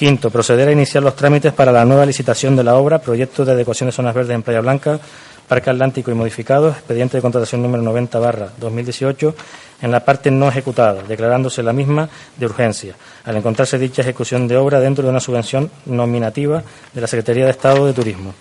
Quinto, 0.00 0.30
proceder 0.30 0.66
a 0.66 0.72
iniciar 0.72 1.02
los 1.02 1.14
trámites 1.14 1.52
para 1.52 1.70
la 1.72 1.84
nueva 1.84 2.06
licitación 2.06 2.56
de 2.56 2.64
la 2.64 2.74
obra, 2.76 3.02
proyecto 3.02 3.44
de 3.44 3.52
adecuación 3.52 3.86
de 3.86 3.92
zonas 3.92 4.14
verdes 4.14 4.34
en 4.34 4.42
Playa 4.42 4.62
Blanca, 4.62 4.98
Parque 5.46 5.68
Atlántico 5.68 6.10
y 6.10 6.14
modificado, 6.14 6.70
expediente 6.70 7.18
de 7.18 7.20
contratación 7.20 7.60
número 7.62 7.82
90 7.82 8.18
barra 8.18 8.48
2018, 8.58 9.34
en 9.82 9.90
la 9.90 10.02
parte 10.02 10.30
no 10.30 10.48
ejecutada, 10.48 11.02
declarándose 11.02 11.62
la 11.62 11.74
misma 11.74 12.08
de 12.34 12.46
urgencia, 12.46 12.94
al 13.24 13.36
encontrarse 13.36 13.78
dicha 13.78 14.00
ejecución 14.00 14.48
de 14.48 14.56
obra 14.56 14.80
dentro 14.80 15.04
de 15.04 15.10
una 15.10 15.20
subvención 15.20 15.70
nominativa 15.84 16.62
de 16.94 17.00
la 17.02 17.06
Secretaría 17.06 17.44
de 17.44 17.50
Estado 17.50 17.84
de 17.84 17.92
Turismo. 17.92 18.32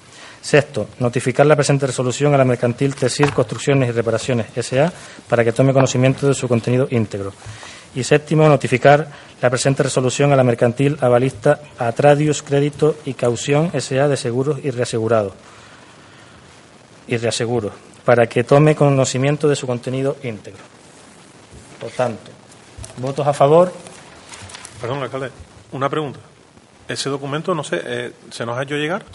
Sexto, 0.42 0.88
notificar 1.00 1.46
la 1.46 1.56
presente 1.56 1.86
resolución 1.88 2.34
a 2.34 2.38
la 2.38 2.46
mercantil 2.46 2.96
TESIR 2.96 3.34
Construcciones 3.34 3.90
y 3.90 3.92
Reparaciones 3.92 4.48
S.A. 4.56 4.92
para 5.28 5.44
que 5.44 5.52
tome 5.52 5.74
conocimiento 5.74 6.28
de 6.28 6.34
su 6.34 6.48
contenido 6.48 6.88
íntegro. 6.92 7.34
Y 7.96 8.04
séptimo, 8.04 8.48
notificar 8.48 9.08
la 9.42 9.50
presente 9.50 9.84
resolución 9.84 10.32
a 10.32 10.36
la 10.36 10.44
mercantil 10.44 10.98
avalista 11.02 11.60
Atradius 11.78 12.44
Crédito 12.44 12.98
y 13.06 13.16
Caución 13.16 13.72
S.A. 13.74 14.08
de 14.08 14.16
Seguros 14.16 14.60
y 14.64 14.70
Reasegurados 14.70 15.34
y 17.08 17.18
Reaseguros 17.18 17.74
para 18.06 18.28
que 18.28 18.44
tome 18.44 18.76
conocimiento 18.76 19.48
de 19.48 19.56
su 19.56 19.68
contenido 19.68 20.18
íntegro. 20.24 20.64
Por 21.80 21.92
tanto, 21.92 22.32
votos 22.98 23.28
a 23.28 23.34
favor. 23.34 23.72
Perdón, 24.82 25.04
alcalde, 25.04 25.32
una 25.72 25.90
pregunta. 25.90 26.20
¿Ese 26.88 27.10
documento, 27.10 27.54
no 27.54 27.64
sé, 27.64 27.82
eh, 27.84 28.14
se 28.32 28.46
nos 28.46 28.58
ha 28.58 28.64
hecho 28.64 28.76
llegar? 28.76 29.06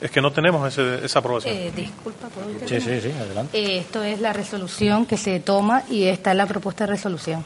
Es 0.00 0.10
que 0.10 0.20
no 0.20 0.30
tenemos 0.30 0.66
ese, 0.68 1.04
esa 1.04 1.20
aprobación. 1.20 1.54
Eh, 1.54 1.72
disculpa, 1.74 2.28
¿puedo 2.28 2.48
Sí, 2.66 2.80
sí, 2.80 3.00
sí, 3.00 3.10
adelante. 3.18 3.58
Eh, 3.58 3.78
esto 3.78 4.02
es 4.02 4.20
la 4.20 4.32
resolución 4.32 5.06
que 5.06 5.16
se 5.16 5.40
toma 5.40 5.84
y 5.88 6.04
está 6.04 6.32
en 6.32 6.38
la 6.38 6.46
propuesta 6.46 6.84
de 6.84 6.92
resolución. 6.92 7.44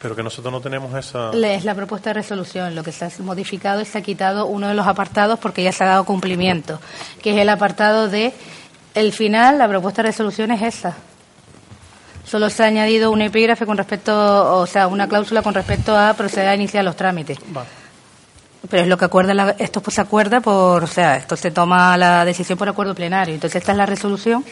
Pero 0.00 0.16
que 0.16 0.22
nosotros 0.22 0.52
no 0.52 0.60
tenemos 0.60 0.94
esa... 0.94 1.30
Es 1.32 1.64
la 1.64 1.74
propuesta 1.74 2.10
de 2.10 2.14
resolución. 2.14 2.74
Lo 2.74 2.82
que 2.82 2.92
se 2.92 3.04
ha 3.04 3.10
modificado 3.20 3.80
es 3.80 3.88
se 3.88 3.98
ha 3.98 4.02
quitado 4.02 4.46
uno 4.46 4.68
de 4.68 4.74
los 4.74 4.86
apartados 4.86 5.38
porque 5.38 5.62
ya 5.62 5.72
se 5.72 5.84
ha 5.84 5.88
dado 5.88 6.04
cumplimiento, 6.04 6.80
que 7.22 7.32
es 7.32 7.38
el 7.38 7.48
apartado 7.48 8.08
de... 8.08 8.32
El 8.94 9.12
final, 9.12 9.58
la 9.58 9.68
propuesta 9.68 10.02
de 10.02 10.08
resolución 10.08 10.50
es 10.50 10.62
esa. 10.62 10.96
Solo 12.24 12.50
se 12.50 12.62
ha 12.62 12.66
añadido 12.66 13.10
un 13.10 13.22
epígrafe 13.22 13.66
con 13.66 13.76
respecto, 13.76 14.58
o 14.58 14.66
sea, 14.66 14.88
una 14.88 15.08
cláusula 15.08 15.42
con 15.42 15.54
respecto 15.54 15.96
a 15.96 16.12
proceder 16.14 16.48
a 16.48 16.54
iniciar 16.54 16.84
los 16.84 16.96
trámites. 16.96 17.38
Vale. 17.48 17.79
Pero 18.68 18.82
es 18.82 18.88
lo 18.88 18.98
que 18.98 19.06
acuerda, 19.06 19.54
esto 19.58 19.80
pues 19.80 19.94
se 19.94 20.00
acuerda 20.00 20.40
por, 20.40 20.84
o 20.84 20.86
sea, 20.86 21.16
esto 21.16 21.36
se 21.36 21.50
toma 21.50 21.96
la 21.96 22.24
decisión 22.24 22.58
por 22.58 22.68
acuerdo 22.68 22.94
plenario. 22.94 23.34
Entonces 23.34 23.62
esta 23.62 23.72
es 23.72 23.78
la 23.78 23.86
resolución 23.86 24.44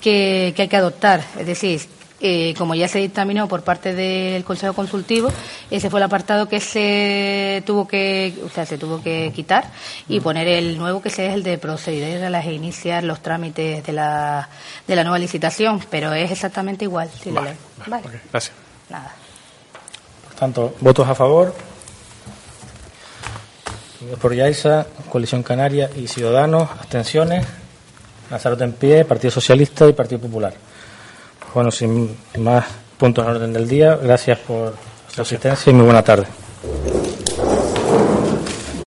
que, 0.00 0.54
hay 0.56 0.68
que 0.68 0.76
adoptar. 0.76 1.22
Es 1.38 1.46
decir, 1.46 1.80
eh, 2.20 2.52
como 2.58 2.74
ya 2.74 2.88
se 2.88 2.98
dictaminó 2.98 3.46
por 3.46 3.62
parte 3.62 3.94
del 3.94 4.42
Consejo 4.44 4.72
Consultivo, 4.72 5.30
ese 5.70 5.88
fue 5.88 6.00
el 6.00 6.04
apartado 6.04 6.48
que 6.48 6.58
se 6.58 7.62
tuvo 7.64 7.86
que, 7.86 8.34
o 8.44 8.48
sea, 8.48 8.66
se 8.66 8.76
tuvo 8.76 9.00
que 9.00 9.32
quitar 9.32 9.70
y 10.08 10.18
poner 10.18 10.48
el 10.48 10.76
nuevo 10.76 11.00
que 11.00 11.10
es 11.10 11.18
el 11.20 11.44
de 11.44 11.58
proceder 11.58 12.24
a 12.24 12.30
las 12.30 12.44
iniciar 12.46 13.04
los 13.04 13.20
trámites 13.20 13.86
de 13.86 13.92
la, 13.92 14.48
de 14.86 14.96
la 14.96 15.04
nueva 15.04 15.18
licitación, 15.20 15.80
pero 15.90 16.12
es 16.12 16.32
exactamente 16.32 16.84
igual. 16.84 17.08
vale, 17.86 18.02
gracias. 18.32 18.56
Nada. 18.90 19.14
Por 20.28 20.34
tanto, 20.34 20.74
votos 20.80 21.06
a 21.06 21.14
favor 21.14 21.54
por 24.20 24.34
Yaisa, 24.34 24.86
Coalición 25.10 25.42
Canaria 25.42 25.90
y 25.96 26.06
Ciudadanos, 26.06 26.68
abstenciones, 26.70 27.46
Lanzarote 28.30 28.64
en 28.64 28.72
pie, 28.72 29.04
Partido 29.04 29.30
Socialista 29.30 29.88
y 29.88 29.92
Partido 29.92 30.20
Popular. 30.20 30.52
Bueno, 31.54 31.70
sin 31.70 32.16
más 32.38 32.66
puntos 32.98 33.24
en 33.24 33.30
orden 33.30 33.52
del 33.52 33.68
día, 33.68 33.96
gracias 33.96 34.38
por 34.40 34.74
su 35.08 35.22
asistencia 35.22 35.70
y 35.70 35.74
muy 35.74 35.84
buena 35.84 36.02
tarde. 36.02 36.26